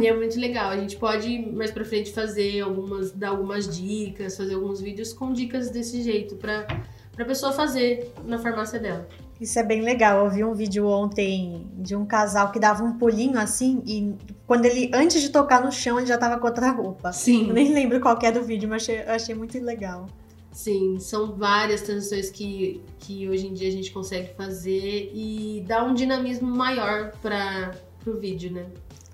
e 0.00 0.08
é 0.08 0.12
muito 0.12 0.38
legal. 0.40 0.70
A 0.70 0.76
gente 0.76 0.96
pode 0.96 1.38
mais 1.52 1.70
para 1.70 1.84
frente 1.84 2.12
fazer 2.12 2.60
algumas, 2.62 3.12
dar 3.12 3.28
algumas 3.28 3.74
dicas, 3.74 4.36
fazer 4.36 4.54
alguns 4.54 4.80
vídeos 4.80 5.12
com 5.12 5.32
dicas 5.32 5.70
desse 5.70 6.02
jeito 6.02 6.34
para 6.34 6.66
para 7.14 7.24
pessoa 7.24 7.52
fazer 7.52 8.12
na 8.24 8.38
farmácia 8.38 8.78
dela. 8.78 9.08
Isso 9.40 9.58
é 9.58 9.62
bem 9.62 9.82
legal. 9.82 10.24
Eu 10.24 10.30
vi 10.30 10.44
um 10.44 10.52
vídeo 10.52 10.86
ontem 10.86 11.70
de 11.74 11.94
um 11.94 12.04
casal 12.04 12.50
que 12.50 12.58
dava 12.58 12.82
um 12.82 12.98
pulinho 12.98 13.38
assim 13.38 13.82
e 13.86 14.14
quando 14.46 14.64
ele 14.64 14.90
antes 14.92 15.22
de 15.22 15.28
tocar 15.30 15.62
no 15.62 15.70
chão 15.70 15.98
ele 15.98 16.06
já 16.06 16.18
tava 16.18 16.38
com 16.38 16.46
outra 16.46 16.70
roupa. 16.70 17.12
Sim. 17.12 17.48
Eu 17.48 17.54
nem 17.54 17.72
lembro 17.72 18.00
qual 18.00 18.18
é 18.22 18.32
do 18.32 18.42
vídeo, 18.42 18.68
mas 18.68 18.82
achei, 18.82 19.00
achei 19.02 19.34
muito 19.34 19.58
legal. 19.62 20.06
Sim, 20.52 20.98
são 20.98 21.36
várias 21.36 21.82
transições 21.82 22.30
que, 22.30 22.82
que 22.98 23.28
hoje 23.28 23.46
em 23.46 23.54
dia 23.54 23.68
a 23.68 23.70
gente 23.70 23.92
consegue 23.92 24.34
fazer 24.34 25.12
e 25.14 25.64
dá 25.68 25.84
um 25.84 25.94
dinamismo 25.94 26.48
maior 26.48 27.12
para 27.22 27.76
o 28.04 28.14
vídeo, 28.14 28.52
né? 28.52 28.66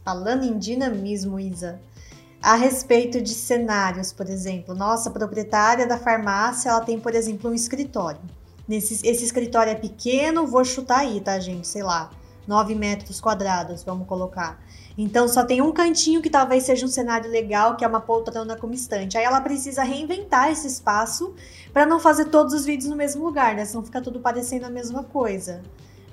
Falando 0.02 0.44
em 0.44 0.56
dinamismo, 0.58 1.38
Isa, 1.38 1.78
a 2.40 2.54
respeito 2.54 3.20
de 3.20 3.34
cenários, 3.34 4.12
por 4.12 4.28
exemplo, 4.28 4.74
nossa 4.74 5.10
proprietária 5.10 5.86
da 5.86 5.98
farmácia, 5.98 6.70
ela 6.70 6.80
tem, 6.80 6.98
por 6.98 7.14
exemplo, 7.14 7.50
um 7.50 7.54
escritório. 7.54 8.20
Nesse, 8.66 9.06
esse 9.06 9.24
escritório 9.24 9.70
é 9.70 9.74
pequeno, 9.74 10.46
vou 10.46 10.64
chutar 10.64 11.00
aí, 11.00 11.20
tá, 11.20 11.38
gente? 11.38 11.68
Sei 11.68 11.82
lá, 11.82 12.10
9 12.46 12.74
metros 12.74 13.20
quadrados, 13.20 13.82
vamos 13.82 14.06
colocar. 14.06 14.58
Então 14.96 15.26
só 15.26 15.44
tem 15.44 15.60
um 15.60 15.72
cantinho 15.72 16.22
que 16.22 16.30
talvez 16.30 16.64
seja 16.64 16.86
um 16.86 16.88
cenário 16.88 17.30
legal, 17.30 17.76
que 17.76 17.84
é 17.84 17.88
uma 17.88 18.00
poltrona 18.00 18.56
como 18.56 18.72
estante. 18.72 19.18
Aí 19.18 19.24
ela 19.24 19.40
precisa 19.40 19.82
reinventar 19.82 20.50
esse 20.50 20.66
espaço 20.66 21.34
para 21.72 21.84
não 21.84 21.98
fazer 21.98 22.26
todos 22.26 22.54
os 22.54 22.64
vídeos 22.64 22.88
no 22.88 22.96
mesmo 22.96 23.24
lugar, 23.24 23.54
né? 23.54 23.64
Senão 23.64 23.82
fica 23.82 24.00
tudo 24.00 24.20
parecendo 24.20 24.66
a 24.66 24.70
mesma 24.70 25.02
coisa. 25.02 25.62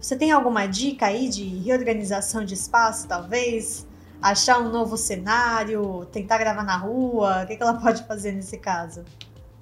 Você 0.02 0.16
tem 0.16 0.32
alguma 0.32 0.66
dica 0.66 1.06
aí 1.06 1.30
de 1.30 1.44
reorganização 1.60 2.44
de 2.44 2.56
espaço, 2.56 3.08
talvez? 3.08 3.88
Achar 4.20 4.60
um 4.60 4.70
novo 4.70 4.98
cenário, 4.98 6.06
tentar 6.12 6.40
gravar 6.40 6.64
na 6.64 6.76
rua? 6.76 7.44
O 7.44 7.48
que, 7.48 7.62
ela 7.62 7.76
pode 7.80 8.04
fazer 8.08 8.32
nesse 8.32 8.58
caso? 8.58 9.04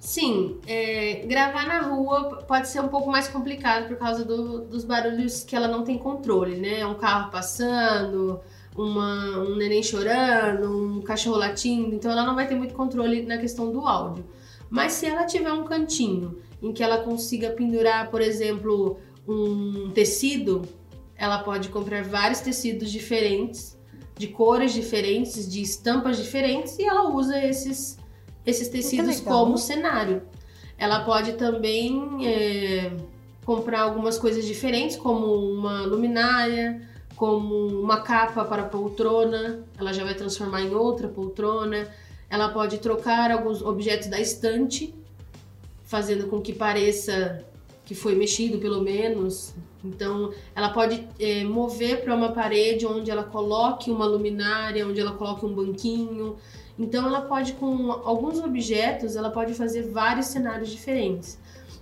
Sim, 0.00 0.58
é, 0.66 1.26
gravar 1.26 1.66
na 1.66 1.82
rua 1.82 2.42
pode 2.48 2.68
ser 2.68 2.80
um 2.80 2.88
pouco 2.88 3.10
mais 3.10 3.28
complicado 3.28 3.86
por 3.86 3.98
causa 3.98 4.24
do, 4.24 4.62
dos 4.62 4.82
barulhos 4.82 5.44
que 5.44 5.54
ela 5.54 5.68
não 5.68 5.84
tem 5.84 5.98
controle, 5.98 6.56
né? 6.56 6.86
Um 6.86 6.94
carro 6.94 7.30
passando, 7.30 8.40
uma, 8.74 9.38
um 9.40 9.56
neném 9.56 9.82
chorando, 9.82 10.70
um 10.70 11.02
cachorro 11.02 11.36
latindo, 11.36 11.94
então 11.94 12.10
ela 12.10 12.24
não 12.24 12.34
vai 12.34 12.48
ter 12.48 12.54
muito 12.54 12.72
controle 12.72 13.22
na 13.26 13.36
questão 13.36 13.70
do 13.70 13.86
áudio. 13.86 14.24
Mas 14.70 14.92
se 14.94 15.04
ela 15.04 15.26
tiver 15.26 15.52
um 15.52 15.64
cantinho 15.64 16.38
em 16.62 16.72
que 16.72 16.82
ela 16.82 17.02
consiga 17.02 17.50
pendurar, 17.50 18.10
por 18.10 18.22
exemplo, 18.22 18.98
um 19.28 19.90
tecido, 19.90 20.62
ela 21.14 21.40
pode 21.40 21.68
comprar 21.68 22.02
vários 22.04 22.40
tecidos 22.40 22.90
diferentes, 22.90 23.78
de 24.16 24.28
cores 24.28 24.72
diferentes, 24.72 25.46
de 25.50 25.60
estampas 25.60 26.16
diferentes, 26.16 26.78
e 26.78 26.84
ela 26.84 27.10
usa 27.10 27.42
esses, 27.44 27.98
esses 28.44 28.68
tecidos 28.68 29.20
como 29.20 29.58
cenário. 29.58 30.22
Ela 30.78 31.04
pode 31.04 31.34
também 31.34 32.26
é, 32.26 32.90
comprar 33.44 33.80
algumas 33.80 34.18
coisas 34.18 34.44
diferentes, 34.46 34.96
como 34.96 35.26
uma 35.26 35.82
luminária, 35.82 36.80
como 37.16 37.66
uma 37.82 38.00
capa 38.00 38.44
para 38.46 38.62
poltrona, 38.62 39.62
ela 39.78 39.92
já 39.92 40.04
vai 40.04 40.14
transformar 40.14 40.62
em 40.62 40.74
outra 40.74 41.06
poltrona. 41.06 41.86
Ela 42.30 42.48
pode 42.48 42.78
trocar 42.78 43.30
alguns 43.30 43.60
objetos 43.60 44.08
da 44.08 44.18
estante, 44.18 44.94
fazendo 45.84 46.28
com 46.28 46.40
que 46.40 46.54
pareça 46.54 47.44
que 47.84 47.94
foi 47.94 48.14
mexido 48.14 48.58
pelo 48.58 48.80
menos. 48.80 49.52
Então, 49.84 50.32
ela 50.54 50.70
pode 50.70 51.06
é, 51.18 51.42
mover 51.44 52.02
para 52.02 52.14
uma 52.14 52.32
parede 52.32 52.86
onde 52.86 53.10
ela 53.10 53.24
coloque 53.24 53.90
uma 53.90 54.04
luminária, 54.04 54.86
onde 54.86 55.00
ela 55.00 55.12
coloque 55.12 55.44
um 55.46 55.54
banquinho. 55.54 56.36
Então, 56.78 57.06
ela 57.06 57.22
pode, 57.22 57.54
com 57.54 57.90
alguns 57.92 58.38
objetos, 58.38 59.16
ela 59.16 59.30
pode 59.30 59.54
fazer 59.54 59.82
vários 59.90 60.26
cenários 60.26 60.70
diferentes. 60.70 61.38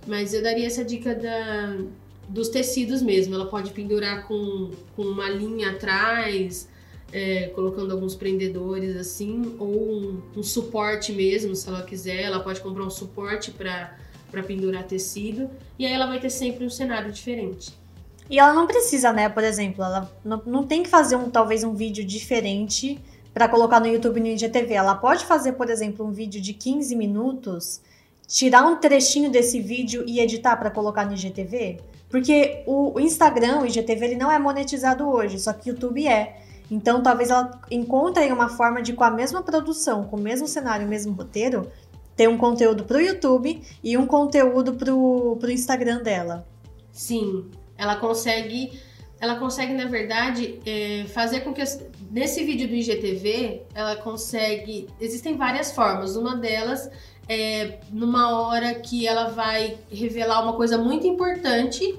Mas 0.07 0.33
eu 0.33 0.41
daria 0.41 0.65
essa 0.65 0.83
dica 0.83 1.13
da, 1.13 1.77
dos 2.27 2.49
tecidos 2.49 3.01
mesmo. 3.01 3.35
Ela 3.35 3.47
pode 3.47 3.71
pendurar 3.71 4.27
com, 4.27 4.71
com 4.95 5.03
uma 5.03 5.29
linha 5.29 5.71
atrás, 5.71 6.69
é, 7.11 7.47
colocando 7.47 7.91
alguns 7.91 8.15
prendedores 8.15 8.95
assim, 8.95 9.55
ou 9.59 9.91
um, 9.91 10.21
um, 10.37 10.43
suporte 10.43 11.11
mesmo, 11.11 11.55
se 11.55 11.67
ela 11.67 11.83
quiser. 11.83 12.21
Ela 12.21 12.39
pode 12.39 12.61
comprar 12.61 12.83
um 12.83 12.89
suporte 12.89 13.51
para 13.51 14.43
pendurar 14.45 14.83
tecido, 14.83 15.49
e 15.77 15.85
aí 15.85 15.91
ela 15.91 16.05
vai 16.05 16.19
ter 16.19 16.29
sempre 16.29 16.65
um 16.65 16.69
cenário 16.69 17.11
diferente. 17.11 17.71
E 18.29 18.37
ela 18.39 18.53
não 18.53 18.67
precisa, 18.67 19.11
né? 19.11 19.27
Por 19.27 19.43
exemplo, 19.43 19.83
ela 19.83 20.11
não, 20.23 20.41
não 20.45 20.63
tem 20.63 20.83
que 20.83 20.89
fazer 20.89 21.15
um 21.15 21.29
talvez 21.29 21.63
um 21.63 21.73
vídeo 21.73 22.05
diferente 22.05 23.01
para 23.33 23.47
colocar 23.47 23.79
no 23.79 23.87
YouTube 23.87 24.17
e 24.17 24.21
no 24.21 24.27
IGTV. 24.27 24.73
Ela 24.73 24.95
pode 24.95 25.25
fazer, 25.25 25.53
por 25.53 25.69
exemplo, 25.69 26.05
um 26.05 26.11
vídeo 26.11 26.39
de 26.39 26.53
15 26.53 26.95
minutos, 26.95 27.81
tirar 28.27 28.65
um 28.65 28.75
trechinho 28.75 29.31
desse 29.31 29.59
vídeo 29.59 30.03
e 30.05 30.19
editar 30.19 30.55
para 30.57 30.69
colocar 30.69 31.05
no 31.05 31.13
IGTV. 31.13 31.79
Porque 32.09 32.63
o, 32.65 32.99
Instagram, 32.99 33.61
o 33.61 33.65
IGTV, 33.65 34.05
ele 34.05 34.15
não 34.15 34.31
é 34.31 34.37
monetizado 34.39 35.07
hoje, 35.07 35.39
só 35.39 35.53
que 35.53 35.69
o 35.69 35.73
YouTube 35.73 36.07
é. 36.07 36.37
Então, 36.69 37.01
talvez 37.01 37.29
ela 37.29 37.59
encontre 37.71 38.31
uma 38.31 38.49
forma 38.49 38.81
de, 38.81 38.93
com 38.93 39.03
a 39.03 39.11
mesma 39.11 39.41
produção, 39.41 40.03
com 40.03 40.17
o 40.17 40.21
mesmo 40.21 40.47
cenário, 40.47 40.85
o 40.85 40.89
mesmo 40.89 41.13
roteiro, 41.13 41.67
ter 42.15 42.27
um 42.27 42.37
conteúdo 42.37 42.83
para 42.83 42.97
o 42.97 43.01
YouTube 43.01 43.61
e 43.83 43.97
um 43.97 44.05
conteúdo 44.05 44.73
para 44.73 44.93
o 44.93 45.51
Instagram 45.51 46.01
dela. 46.03 46.45
Sim, 46.91 47.45
ela 47.79 47.95
consegue, 47.95 48.77
ela 49.21 49.35
consegue 49.35 49.73
na 49.73 49.85
verdade 49.85 50.59
é, 50.65 51.05
fazer 51.07 51.39
com 51.39 51.53
que 51.53 51.63
nesse 52.11 52.43
vídeo 52.43 52.67
do 52.67 52.75
IGTV 52.75 53.63
ela 53.73 53.95
consegue, 53.95 54.89
existem 54.99 55.37
várias 55.37 55.71
formas. 55.71 56.17
Uma 56.17 56.35
delas 56.35 56.91
é, 57.27 57.79
numa 57.89 58.41
hora 58.41 58.75
que 58.75 59.07
ela 59.07 59.29
vai 59.29 59.77
revelar 59.89 60.43
uma 60.43 60.53
coisa 60.53 60.77
muito 60.77 61.07
importante, 61.07 61.97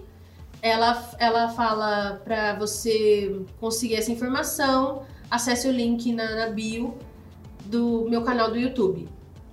ela, 0.61 1.11
ela 1.19 1.49
fala 1.49 2.21
para 2.23 2.55
você 2.57 3.41
conseguir 3.59 3.95
essa 3.95 4.13
informação, 4.13 5.05
acesse 5.31 5.67
o 5.67 5.73
link 5.73 6.13
na, 6.13 6.35
na 6.35 6.47
bio 6.51 6.99
do 7.65 8.07
meu 8.11 8.23
canal 8.23 8.51
do 8.51 8.59
YouTube. 8.59 9.09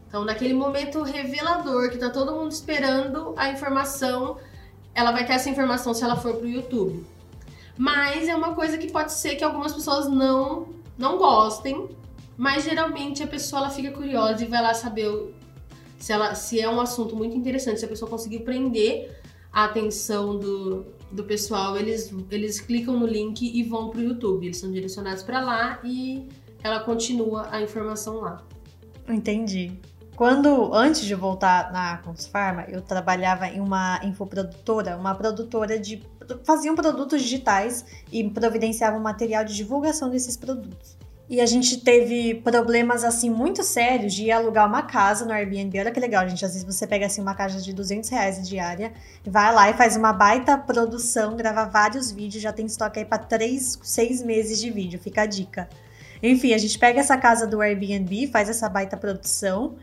Então, 0.10 0.26
naquele 0.26 0.54
momento 0.54 1.02
revelador 1.04 1.90
que 1.90 1.98
tá 1.98 2.10
todo 2.10 2.34
mundo 2.34 2.52
esperando 2.52 3.34
a 3.38 3.50
informação, 3.50 4.38
ela 4.98 5.12
vai 5.12 5.24
ter 5.28 5.34
essa 5.34 5.48
informação 5.48 5.94
se 5.94 6.04
ela 6.04 6.16
for 6.16 6.34
pro 6.38 6.48
YouTube. 6.48 7.06
Mas 7.78 8.28
é 8.28 8.36
uma 8.36 8.56
coisa 8.56 8.80
que 8.80 8.92
pode 8.92 9.14
ser 9.14 9.36
que 9.36 9.44
algumas 9.44 9.72
pessoas 9.72 10.10
não 10.10 10.70
não 10.98 11.20
gostem, 11.20 11.88
mas 12.36 12.64
geralmente 12.64 13.22
a 13.22 13.28
pessoa 13.28 13.62
ela 13.62 13.70
fica 13.70 13.92
curiosa 13.92 14.44
e 14.44 14.48
vai 14.48 14.60
lá 14.60 14.74
saber 14.74 15.08
se, 16.00 16.12
ela, 16.12 16.34
se 16.34 16.60
é 16.60 16.68
um 16.68 16.82
assunto 16.82 17.16
muito 17.16 17.38
interessante, 17.38 17.80
se 17.80 17.86
a 17.86 17.88
pessoa 17.88 18.10
conseguir 18.10 18.40
prender 18.40 19.16
a 19.54 19.66
atenção 19.66 20.40
do, 20.40 20.88
do 21.12 21.24
pessoal, 21.24 21.78
eles, 21.78 22.12
eles 22.32 22.60
clicam 22.60 22.98
no 22.98 23.06
link 23.06 23.44
e 23.44 23.62
vão 23.62 23.92
para 23.92 24.00
o 24.00 24.04
YouTube. 24.04 24.48
Eles 24.48 24.58
são 24.58 24.72
direcionados 24.72 25.22
para 25.22 25.40
lá 25.40 25.80
e 25.84 26.28
ela 26.64 26.80
continua 26.80 27.48
a 27.52 27.62
informação 27.62 28.16
lá. 28.16 28.44
Entendi. 29.08 29.80
Quando, 30.18 30.74
antes 30.74 31.02
de 31.06 31.14
voltar 31.14 31.72
na 31.72 31.98
Conspharma, 31.98 32.66
eu 32.68 32.82
trabalhava 32.82 33.48
em 33.48 33.60
uma 33.60 34.00
infoprodutora, 34.04 34.98
uma 34.98 35.14
produtora 35.14 35.78
de. 35.78 36.04
faziam 36.44 36.74
produtos 36.74 37.22
digitais 37.22 37.86
e 38.12 38.28
providenciavam 38.28 39.00
material 39.00 39.46
de 39.46 39.54
divulgação 39.54 40.10
desses 40.10 40.36
produtos. 40.36 40.98
E 41.30 41.40
a 41.40 41.46
gente 41.46 41.82
teve 41.82 42.34
problemas, 42.34 43.04
assim, 43.04 43.30
muito 43.30 43.62
sérios 43.62 44.12
de 44.12 44.32
alugar 44.32 44.68
uma 44.68 44.82
casa 44.82 45.24
no 45.24 45.32
Airbnb. 45.32 45.80
Olha 45.82 45.92
que 45.92 46.00
legal, 46.00 46.28
gente. 46.28 46.44
Às 46.44 46.54
vezes 46.54 46.66
você 46.66 46.88
pega, 46.88 47.06
assim, 47.06 47.22
uma 47.22 47.36
casa 47.36 47.62
de 47.62 47.72
200 47.72 48.10
reais 48.10 48.50
diária, 48.50 48.94
vai 49.24 49.54
lá 49.54 49.70
e 49.70 49.76
faz 49.76 49.96
uma 49.96 50.14
baita 50.14 50.58
produção, 50.58 51.36
grava 51.36 51.66
vários 51.66 52.12
vídeos, 52.12 52.42
já 52.42 52.52
tem 52.52 52.66
estoque 52.66 52.98
aí 52.98 53.06
para 53.06 53.20
3, 53.20 53.78
6 53.84 54.24
meses 54.24 54.60
de 54.60 54.72
vídeo. 54.72 55.00
Fica 55.00 55.22
a 55.22 55.26
dica. 55.28 55.70
Enfim, 56.24 56.56
a 56.56 56.58
gente 56.58 56.80
pega 56.80 57.02
essa 57.02 57.16
casa 57.18 57.46
do 57.46 57.62
Airbnb, 57.62 58.26
faz 58.26 58.50
essa 58.50 58.68
baita 58.68 58.98
produção. 58.98 59.76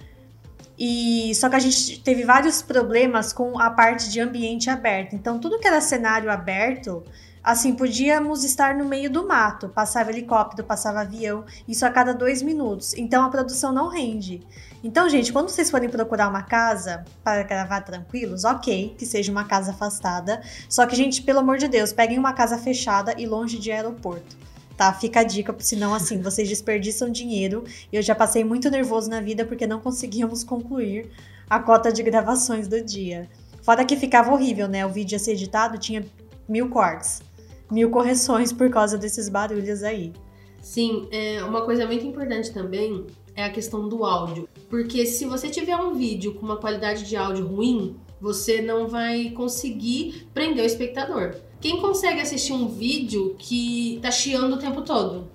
E 0.78 1.32
só 1.34 1.48
que 1.48 1.56
a 1.56 1.60
gente 1.60 2.00
teve 2.00 2.24
vários 2.24 2.60
problemas 2.60 3.32
com 3.32 3.58
a 3.58 3.70
parte 3.70 4.10
de 4.10 4.20
ambiente 4.20 4.68
aberto. 4.68 5.14
Então, 5.14 5.38
tudo 5.38 5.58
que 5.58 5.68
era 5.68 5.80
cenário 5.80 6.30
aberto, 6.30 7.04
Assim, 7.44 7.74
podíamos 7.74 8.42
estar 8.42 8.74
no 8.74 8.86
meio 8.86 9.10
do 9.10 9.28
mato, 9.28 9.68
passava 9.68 10.10
helicóptero, 10.10 10.66
passava 10.66 11.02
avião, 11.02 11.44
isso 11.68 11.84
a 11.84 11.90
cada 11.90 12.14
dois 12.14 12.40
minutos. 12.40 12.94
Então 12.94 13.22
a 13.22 13.28
produção 13.28 13.70
não 13.70 13.88
rende. 13.88 14.40
Então, 14.82 15.10
gente, 15.10 15.30
quando 15.30 15.50
vocês 15.50 15.70
forem 15.70 15.90
procurar 15.90 16.30
uma 16.30 16.42
casa 16.42 17.04
para 17.22 17.42
gravar 17.42 17.82
tranquilos, 17.82 18.44
ok, 18.44 18.94
que 18.96 19.04
seja 19.04 19.30
uma 19.30 19.44
casa 19.44 19.72
afastada. 19.72 20.40
Só 20.70 20.86
que, 20.86 20.96
gente, 20.96 21.20
pelo 21.20 21.40
amor 21.40 21.58
de 21.58 21.68
Deus, 21.68 21.92
peguem 21.92 22.18
uma 22.18 22.32
casa 22.32 22.56
fechada 22.56 23.14
e 23.18 23.26
longe 23.26 23.58
de 23.58 23.70
aeroporto. 23.70 24.43
Tá? 24.76 24.92
Fica 24.92 25.20
a 25.20 25.24
dica, 25.24 25.54
senão 25.58 25.94
assim, 25.94 26.20
vocês 26.20 26.48
desperdiçam 26.48 27.10
dinheiro. 27.10 27.64
Eu 27.92 28.02
já 28.02 28.14
passei 28.14 28.42
muito 28.42 28.70
nervoso 28.70 29.08
na 29.08 29.20
vida 29.20 29.44
porque 29.44 29.66
não 29.66 29.80
conseguíamos 29.80 30.42
concluir 30.42 31.10
a 31.48 31.60
cota 31.60 31.92
de 31.92 32.02
gravações 32.02 32.66
do 32.66 32.82
dia. 32.82 33.28
Fora 33.62 33.84
que 33.84 33.96
ficava 33.96 34.32
horrível, 34.32 34.66
né? 34.68 34.84
O 34.84 34.90
vídeo 34.90 35.14
ia 35.14 35.18
ser 35.18 35.32
editado, 35.32 35.78
tinha 35.78 36.04
mil 36.48 36.68
cortes 36.68 37.22
mil 37.70 37.90
correções 37.90 38.52
por 38.52 38.70
causa 38.70 38.98
desses 38.98 39.28
barulhos 39.28 39.82
aí. 39.82 40.12
Sim, 40.60 41.08
é, 41.10 41.42
uma 41.44 41.62
coisa 41.62 41.86
muito 41.86 42.06
importante 42.06 42.52
também 42.52 43.06
é 43.34 43.44
a 43.44 43.50
questão 43.50 43.88
do 43.88 44.04
áudio. 44.04 44.48
Porque 44.70 45.04
se 45.04 45.26
você 45.26 45.48
tiver 45.48 45.76
um 45.76 45.94
vídeo 45.94 46.34
com 46.34 46.46
uma 46.46 46.56
qualidade 46.56 47.04
de 47.04 47.16
áudio 47.16 47.46
ruim, 47.46 47.96
você 48.24 48.62
não 48.62 48.88
vai 48.88 49.28
conseguir 49.32 50.26
prender 50.32 50.64
o 50.64 50.66
espectador. 50.66 51.34
Quem 51.60 51.78
consegue 51.78 52.22
assistir 52.22 52.54
um 52.54 52.66
vídeo 52.68 53.36
que 53.38 53.98
tá 54.00 54.10
chiando 54.10 54.54
o 54.54 54.58
tempo 54.58 54.80
todo? 54.80 55.28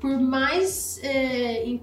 Por 0.00 0.18
mais, 0.18 0.98
é, 1.02 1.78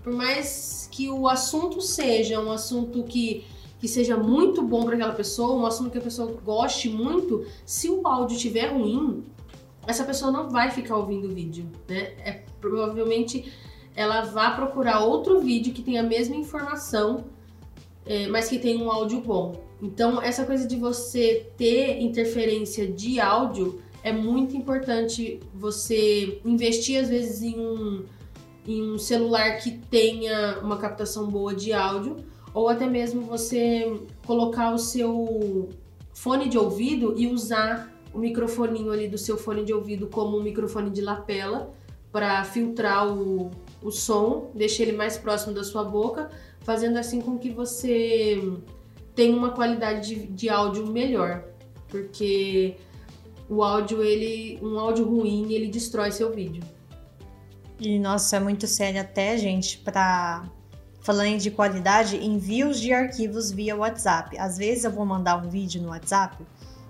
por 0.00 0.12
mais 0.12 0.88
que 0.92 1.10
o 1.10 1.28
assunto 1.28 1.80
seja 1.80 2.40
um 2.40 2.52
assunto 2.52 3.02
que 3.02 3.44
que 3.80 3.86
seja 3.86 4.16
muito 4.16 4.60
bom 4.60 4.84
para 4.84 4.96
aquela 4.96 5.12
pessoa, 5.12 5.54
um 5.54 5.64
assunto 5.64 5.90
que 5.92 5.98
a 5.98 6.00
pessoa 6.00 6.32
goste 6.44 6.88
muito, 6.88 7.46
se 7.64 7.88
o 7.88 8.04
áudio 8.08 8.34
estiver 8.34 8.72
ruim, 8.72 9.22
essa 9.86 10.02
pessoa 10.02 10.32
não 10.32 10.50
vai 10.50 10.72
ficar 10.72 10.96
ouvindo 10.96 11.28
o 11.28 11.32
vídeo, 11.32 11.70
né? 11.88 12.12
É 12.18 12.42
provavelmente 12.60 13.52
ela 13.94 14.22
vai 14.22 14.56
procurar 14.56 15.04
outro 15.04 15.40
vídeo 15.40 15.72
que 15.72 15.80
tenha 15.80 16.00
a 16.00 16.04
mesma 16.04 16.34
informação, 16.34 17.26
é, 18.04 18.26
mas 18.26 18.48
que 18.48 18.58
tenha 18.58 18.82
um 18.82 18.90
áudio 18.90 19.20
bom. 19.20 19.67
Então, 19.80 20.20
essa 20.20 20.44
coisa 20.44 20.66
de 20.66 20.76
você 20.76 21.46
ter 21.56 22.00
interferência 22.00 22.86
de 22.86 23.20
áudio 23.20 23.80
é 24.02 24.12
muito 24.12 24.56
importante. 24.56 25.40
Você 25.54 26.40
investir, 26.44 27.00
às 27.00 27.08
vezes, 27.08 27.42
em 27.42 27.58
um, 27.58 28.04
em 28.66 28.90
um 28.90 28.98
celular 28.98 29.58
que 29.58 29.70
tenha 29.70 30.58
uma 30.62 30.76
captação 30.78 31.26
boa 31.26 31.54
de 31.54 31.72
áudio, 31.72 32.16
ou 32.52 32.68
até 32.68 32.86
mesmo 32.86 33.22
você 33.22 34.00
colocar 34.26 34.74
o 34.74 34.78
seu 34.78 35.68
fone 36.12 36.48
de 36.48 36.58
ouvido 36.58 37.14
e 37.16 37.28
usar 37.28 37.92
o 38.12 38.18
microfoninho 38.18 38.90
ali 38.90 39.06
do 39.06 39.18
seu 39.18 39.36
fone 39.36 39.64
de 39.64 39.72
ouvido 39.72 40.08
como 40.08 40.38
um 40.38 40.42
microfone 40.42 40.90
de 40.90 41.00
lapela 41.00 41.70
para 42.10 42.42
filtrar 42.42 43.06
o, 43.06 43.50
o 43.82 43.90
som, 43.90 44.50
deixar 44.54 44.84
ele 44.84 44.92
mais 44.92 45.18
próximo 45.18 45.54
da 45.54 45.62
sua 45.62 45.84
boca, 45.84 46.30
fazendo 46.60 46.98
assim 46.98 47.20
com 47.20 47.38
que 47.38 47.50
você 47.50 48.42
tenha 49.18 49.36
uma 49.36 49.50
qualidade 49.50 50.14
de, 50.14 50.26
de 50.28 50.48
áudio 50.48 50.86
melhor, 50.86 51.42
porque 51.88 52.76
o 53.50 53.64
áudio 53.64 54.00
ele, 54.00 54.60
um 54.62 54.78
áudio 54.78 55.04
ruim, 55.04 55.52
ele 55.52 55.66
destrói 55.66 56.12
seu 56.12 56.32
vídeo. 56.32 56.62
E 57.80 57.98
nossa, 57.98 58.36
é 58.36 58.40
muito 58.40 58.68
sério 58.68 59.00
até, 59.00 59.36
gente, 59.36 59.78
para 59.78 60.44
falando 61.00 61.36
de 61.38 61.50
qualidade, 61.50 62.24
envios 62.24 62.78
de 62.78 62.92
arquivos 62.92 63.50
via 63.50 63.74
WhatsApp. 63.74 64.38
Às 64.38 64.56
vezes 64.56 64.84
eu 64.84 64.90
vou 64.92 65.04
mandar 65.04 65.36
um 65.36 65.48
vídeo 65.48 65.82
no 65.82 65.88
WhatsApp 65.88 66.36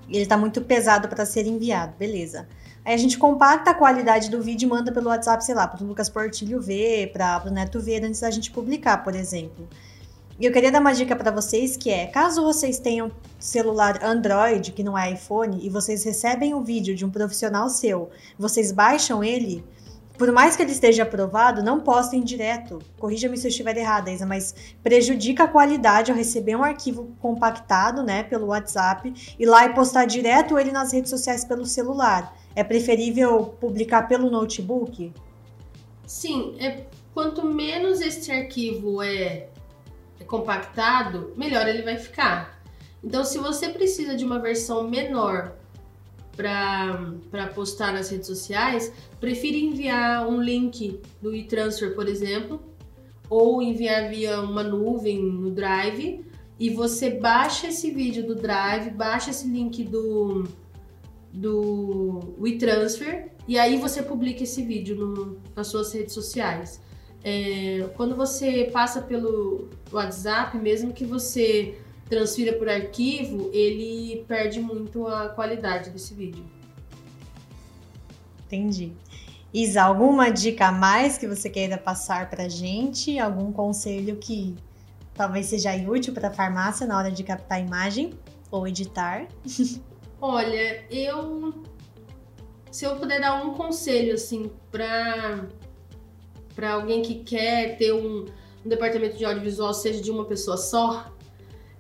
e 0.07 0.15
ele 0.19 0.27
tá 0.27 0.37
muito 0.37 0.61
pesado 0.61 1.09
para 1.09 1.25
ser 1.25 1.47
enviado, 1.47 1.95
beleza. 1.99 2.47
Aí 2.85 2.93
a 2.93 2.99
gente 2.99 3.17
compacta 3.17 3.71
a 3.71 3.75
qualidade 3.75 4.29
do 4.29 4.43
vídeo 4.43 4.67
e 4.67 4.69
manda 4.69 4.93
pelo 4.93 5.09
WhatsApp, 5.09 5.43
sei 5.43 5.55
lá, 5.55 5.67
para 5.67 5.83
o 5.83 5.87
Lucas 5.87 6.11
Portilho 6.11 6.61
ver, 6.61 7.11
para 7.11 7.43
o 7.47 7.51
Neto 7.51 7.81
ver 7.81 8.05
antes 8.05 8.21
da 8.21 8.31
gente 8.31 8.51
publicar, 8.51 8.99
por 9.03 9.15
exemplo. 9.15 9.67
E 10.41 10.47
eu 10.47 10.53
queria 10.53 10.71
dar 10.71 10.81
uma 10.81 10.95
dica 10.95 11.17
para 11.17 11.33
vocês 11.33 11.77
que 11.77 11.91
é, 11.91 12.07
caso 12.07 12.45
vocês 12.45 12.79
tenham 12.79 13.11
celular 13.41 14.05
Android, 14.05 14.71
que 14.71 14.85
não 14.85 14.97
é 14.97 15.11
iPhone, 15.11 15.59
e 15.61 15.69
vocês 15.69 16.05
recebem 16.05 16.55
o 16.55 16.59
um 16.59 16.63
vídeo 16.63 16.95
de 16.95 17.05
um 17.05 17.11
profissional 17.11 17.69
seu, 17.69 18.09
vocês 18.39 18.71
baixam 18.71 19.25
ele, 19.25 19.65
por 20.17 20.31
mais 20.31 20.55
que 20.55 20.63
ele 20.63 20.71
esteja 20.71 21.03
aprovado, 21.03 21.61
não 21.61 21.81
postem 21.81 22.23
direto. 22.23 22.81
Corrija-me 23.01 23.37
se 23.37 23.49
eu 23.49 23.51
estiver 23.51 23.77
errada, 23.77 24.13
Isa, 24.13 24.27
mas 24.27 24.55
prejudica 24.81 25.43
a 25.43 25.49
qualidade 25.49 26.13
ao 26.13 26.17
receber 26.17 26.55
um 26.55 26.63
arquivo 26.63 27.09
compactado, 27.21 28.05
né, 28.05 28.23
pelo 28.23 28.47
WhatsApp, 28.47 29.13
e 29.37 29.45
lá 29.45 29.67
e 29.67 29.75
postar 29.75 30.05
direto 30.05 30.57
ele 30.57 30.71
nas 30.71 30.93
redes 30.93 31.11
sociais 31.11 31.45
pelo 31.45 31.67
celular. 31.67 32.37
É 32.55 32.63
preferível 32.63 33.57
publicar 33.61 34.07
pelo 34.07 34.31
notebook? 34.31 35.13
Sim, 36.07 36.55
é 36.61 36.85
quanto 37.13 37.45
menos 37.45 38.01
este 38.01 38.31
arquivo 38.31 39.03
é 39.03 39.49
compactado, 40.27 41.33
melhor 41.37 41.67
ele 41.69 41.83
vai 41.83 41.97
ficar. 41.97 42.63
Então, 43.03 43.25
se 43.25 43.39
você 43.39 43.69
precisa 43.69 44.17
de 44.17 44.25
uma 44.25 44.39
versão 44.39 44.89
menor 44.89 45.57
para 46.37 47.47
postar 47.55 47.93
nas 47.93 48.11
redes 48.11 48.27
sociais, 48.27 48.93
prefira 49.21 49.57
enviar 49.57 50.29
um 50.29 50.41
link 50.41 51.01
do 51.21 51.35
e-transfer, 51.35 51.95
por 51.95 52.09
exemplo, 52.09 52.61
ou 53.29 53.61
enviar 53.61 54.09
via 54.09 54.41
uma 54.41 54.63
nuvem 54.63 55.23
no 55.23 55.51
Drive 55.51 56.25
e 56.59 56.71
você 56.71 57.11
baixa 57.11 57.69
esse 57.69 57.91
vídeo 57.91 58.27
do 58.27 58.35
Drive, 58.35 58.91
baixa 58.91 59.31
esse 59.31 59.47
link 59.47 59.85
do 59.85 60.45
do 61.33 62.35
WeTransfer 62.39 63.31
e 63.47 63.59
aí 63.59 63.77
você 63.77 64.03
publica 64.03 64.43
esse 64.43 64.63
vídeo 64.63 64.97
no, 64.97 65.39
nas 65.55 65.67
suas 65.69 65.93
redes 65.93 66.15
sociais. 66.15 66.81
É, 67.25 67.89
quando 67.97 68.15
você 68.15 68.69
passa 68.73 69.03
pelo 69.03 69.69
WhatsApp, 69.93 70.57
mesmo 70.57 70.93
que 70.93 71.05
você 71.05 71.79
transfira 72.09 72.55
por 72.55 72.69
arquivo, 72.69 73.51
ele 73.53 74.25
perde 74.27 74.61
muito 74.61 75.07
a 75.07 75.29
qualidade 75.29 75.91
desse 75.91 76.15
vídeo. 76.15 76.45
Entendi. 78.47 78.93
Isa, 79.53 79.83
alguma 79.83 80.31
dica 80.31 80.69
a 80.69 80.73
mais 80.73 81.19
que 81.19 81.27
você 81.27 81.49
queira 81.49 81.77
passar 81.77 82.29
pra 82.31 82.49
gente? 82.49 83.19
Algum 83.19 83.53
conselho 83.53 84.17
que 84.17 84.55
talvez 85.15 85.47
seja 85.47 85.75
útil 85.75 86.15
para 86.15 86.29
a 86.29 86.33
farmácia 86.33 86.87
na 86.87 86.97
hora 86.97 87.11
de 87.11 87.23
captar 87.23 87.61
imagem 87.61 88.15
ou 88.51 88.67
editar? 88.67 89.27
Olha, 90.21 90.85
eu 90.91 91.55
se 92.71 92.85
eu 92.85 92.97
puder 92.97 93.21
dar 93.21 93.43
um 93.43 93.55
conselho 93.55 94.15
assim 94.15 94.51
para 94.71 95.47
para 96.59 96.73
alguém 96.73 97.03
que 97.03 97.15
quer 97.15 97.77
ter 97.77 97.93
um, 97.93 98.25
um, 98.65 98.69
departamento 98.69 99.17
de 99.17 99.25
audiovisual, 99.25 99.73
seja 99.73 100.03
de 100.03 100.11
uma 100.11 100.25
pessoa 100.25 100.57
só, 100.57 101.15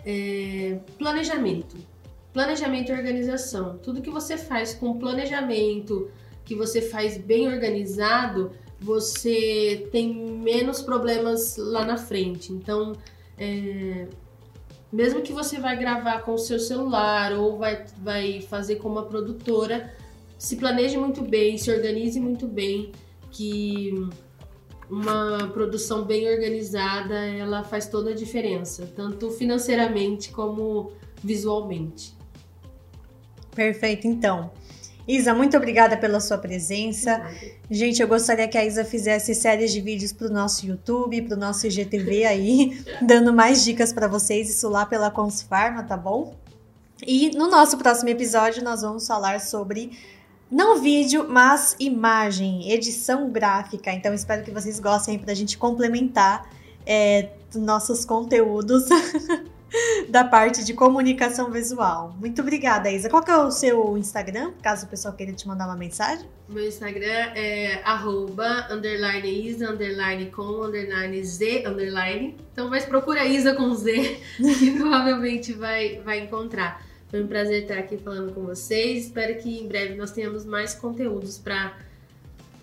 é, 0.06 0.78
planejamento. 0.96 1.76
Planejamento 2.32 2.92
e 2.92 2.94
organização. 2.94 3.76
Tudo 3.78 4.00
que 4.00 4.08
você 4.08 4.38
faz 4.38 4.74
com 4.74 4.96
planejamento, 4.96 6.08
que 6.44 6.54
você 6.54 6.80
faz 6.80 7.18
bem 7.18 7.48
organizado, 7.48 8.52
você 8.80 9.88
tem 9.90 10.14
menos 10.14 10.80
problemas 10.80 11.56
lá 11.56 11.84
na 11.84 11.96
frente. 11.96 12.52
Então, 12.52 12.92
é, 13.36 14.06
mesmo 14.92 15.22
que 15.22 15.32
você 15.32 15.58
vai 15.58 15.76
gravar 15.76 16.20
com 16.20 16.34
o 16.34 16.38
seu 16.38 16.60
celular 16.60 17.32
ou 17.32 17.58
vai, 17.58 17.84
vai 18.00 18.42
fazer 18.42 18.76
com 18.76 18.88
uma 18.88 19.06
produtora, 19.06 19.92
se 20.38 20.54
planeje 20.54 20.96
muito 20.96 21.20
bem, 21.20 21.58
se 21.58 21.68
organize 21.68 22.20
muito 22.20 22.46
bem, 22.46 22.92
que 23.32 24.08
uma 24.90 25.48
produção 25.53 26.05
bem 26.05 26.29
organizada, 26.29 27.14
ela 27.14 27.62
faz 27.62 27.87
toda 27.87 28.11
a 28.11 28.14
diferença, 28.14 28.90
tanto 28.94 29.31
financeiramente 29.31 30.31
como 30.31 30.92
visualmente. 31.22 32.16
Perfeito, 33.55 34.07
então. 34.07 34.51
Isa, 35.07 35.33
muito 35.33 35.57
obrigada 35.57 35.96
pela 35.96 36.20
sua 36.20 36.37
presença. 36.37 37.27
Gente, 37.70 38.03
eu 38.03 38.07
gostaria 38.07 38.46
que 38.46 38.59
a 38.59 38.64
Isa 38.64 38.85
fizesse 38.85 39.35
séries 39.35 39.72
de 39.72 39.81
vídeos 39.81 40.12
para 40.12 40.27
o 40.27 40.31
nosso 40.31 40.66
YouTube, 40.66 41.22
para 41.22 41.35
o 41.35 41.40
nosso 41.40 41.66
IGTV 41.66 42.27
aí, 42.27 42.85
dando 43.01 43.33
mais 43.33 43.64
dicas 43.64 43.90
para 43.90 44.07
vocês, 44.07 44.51
isso 44.51 44.68
lá 44.68 44.85
pela 44.85 45.11
Consfarma, 45.11 45.83
tá 45.83 45.96
bom? 45.96 46.37
E 47.07 47.31
no 47.37 47.48
nosso 47.48 47.79
próximo 47.79 48.11
episódio 48.11 48.62
nós 48.62 48.83
vamos 48.83 49.07
falar 49.07 49.40
sobre 49.40 49.92
não 50.50 50.80
vídeo, 50.80 51.26
mas 51.28 51.76
imagem, 51.78 52.72
edição 52.72 53.30
gráfica. 53.30 53.92
Então 53.92 54.14
espero 54.14 54.42
que 54.42 54.50
vocês 54.50 54.80
gostem 54.80 55.18
para 55.18 55.32
a 55.32 55.34
gente 55.34 55.58
complementar 55.58 56.48
é, 56.87 57.30
nossos 57.54 58.04
conteúdos 58.04 58.84
da 60.08 60.24
parte 60.24 60.64
de 60.64 60.72
comunicação 60.72 61.50
visual. 61.50 62.14
Muito 62.18 62.40
obrigada, 62.40 62.90
Isa. 62.90 63.11
Qual 63.11 63.22
que 63.22 63.30
é 63.30 63.37
o 63.37 63.50
seu 63.50 63.96
Instagram, 63.98 64.52
caso 64.62 64.87
o 64.87 64.88
pessoal 64.88 65.14
queira 65.14 65.32
te 65.32 65.46
mandar 65.46 65.66
uma 65.66 65.76
mensagem? 65.76 66.26
Meu 66.48 66.66
Instagram 66.66 67.32
é 67.34 67.82
arroba, 67.84 68.68
underline 68.70 69.48
Isa, 69.48 69.70
underline 69.70 70.30
com, 70.30 70.64
underline 70.64 71.22
Z, 71.22 71.64
underline. 71.66 72.37
Então, 72.52 72.70
mas 72.70 72.87
procura 72.87 73.24
Isa 73.26 73.54
com 73.54 73.74
Z, 73.74 74.18
que 74.58 74.70
provavelmente 74.78 75.52
vai, 75.52 76.00
vai 76.02 76.20
encontrar. 76.20 76.88
Foi 77.10 77.22
um 77.22 77.26
prazer 77.26 77.62
estar 77.62 77.78
aqui 77.78 77.96
falando 77.96 78.32
com 78.34 78.42
vocês. 78.42 79.06
Espero 79.06 79.36
que 79.38 79.60
em 79.60 79.66
breve 79.66 79.94
nós 79.94 80.10
tenhamos 80.10 80.44
mais 80.44 80.74
conteúdos 80.74 81.38
para 81.38 81.72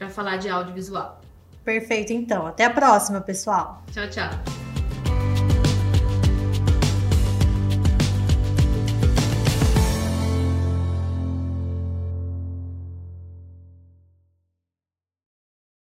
falar 0.09 0.37
de 0.37 0.49
audiovisual. 0.49 1.21
Perfeito, 1.63 2.13
então. 2.13 2.45
Até 2.45 2.65
a 2.65 2.69
próxima, 2.69 3.19
pessoal. 3.21 3.83
Tchau, 3.91 4.07
tchau. 4.09 4.84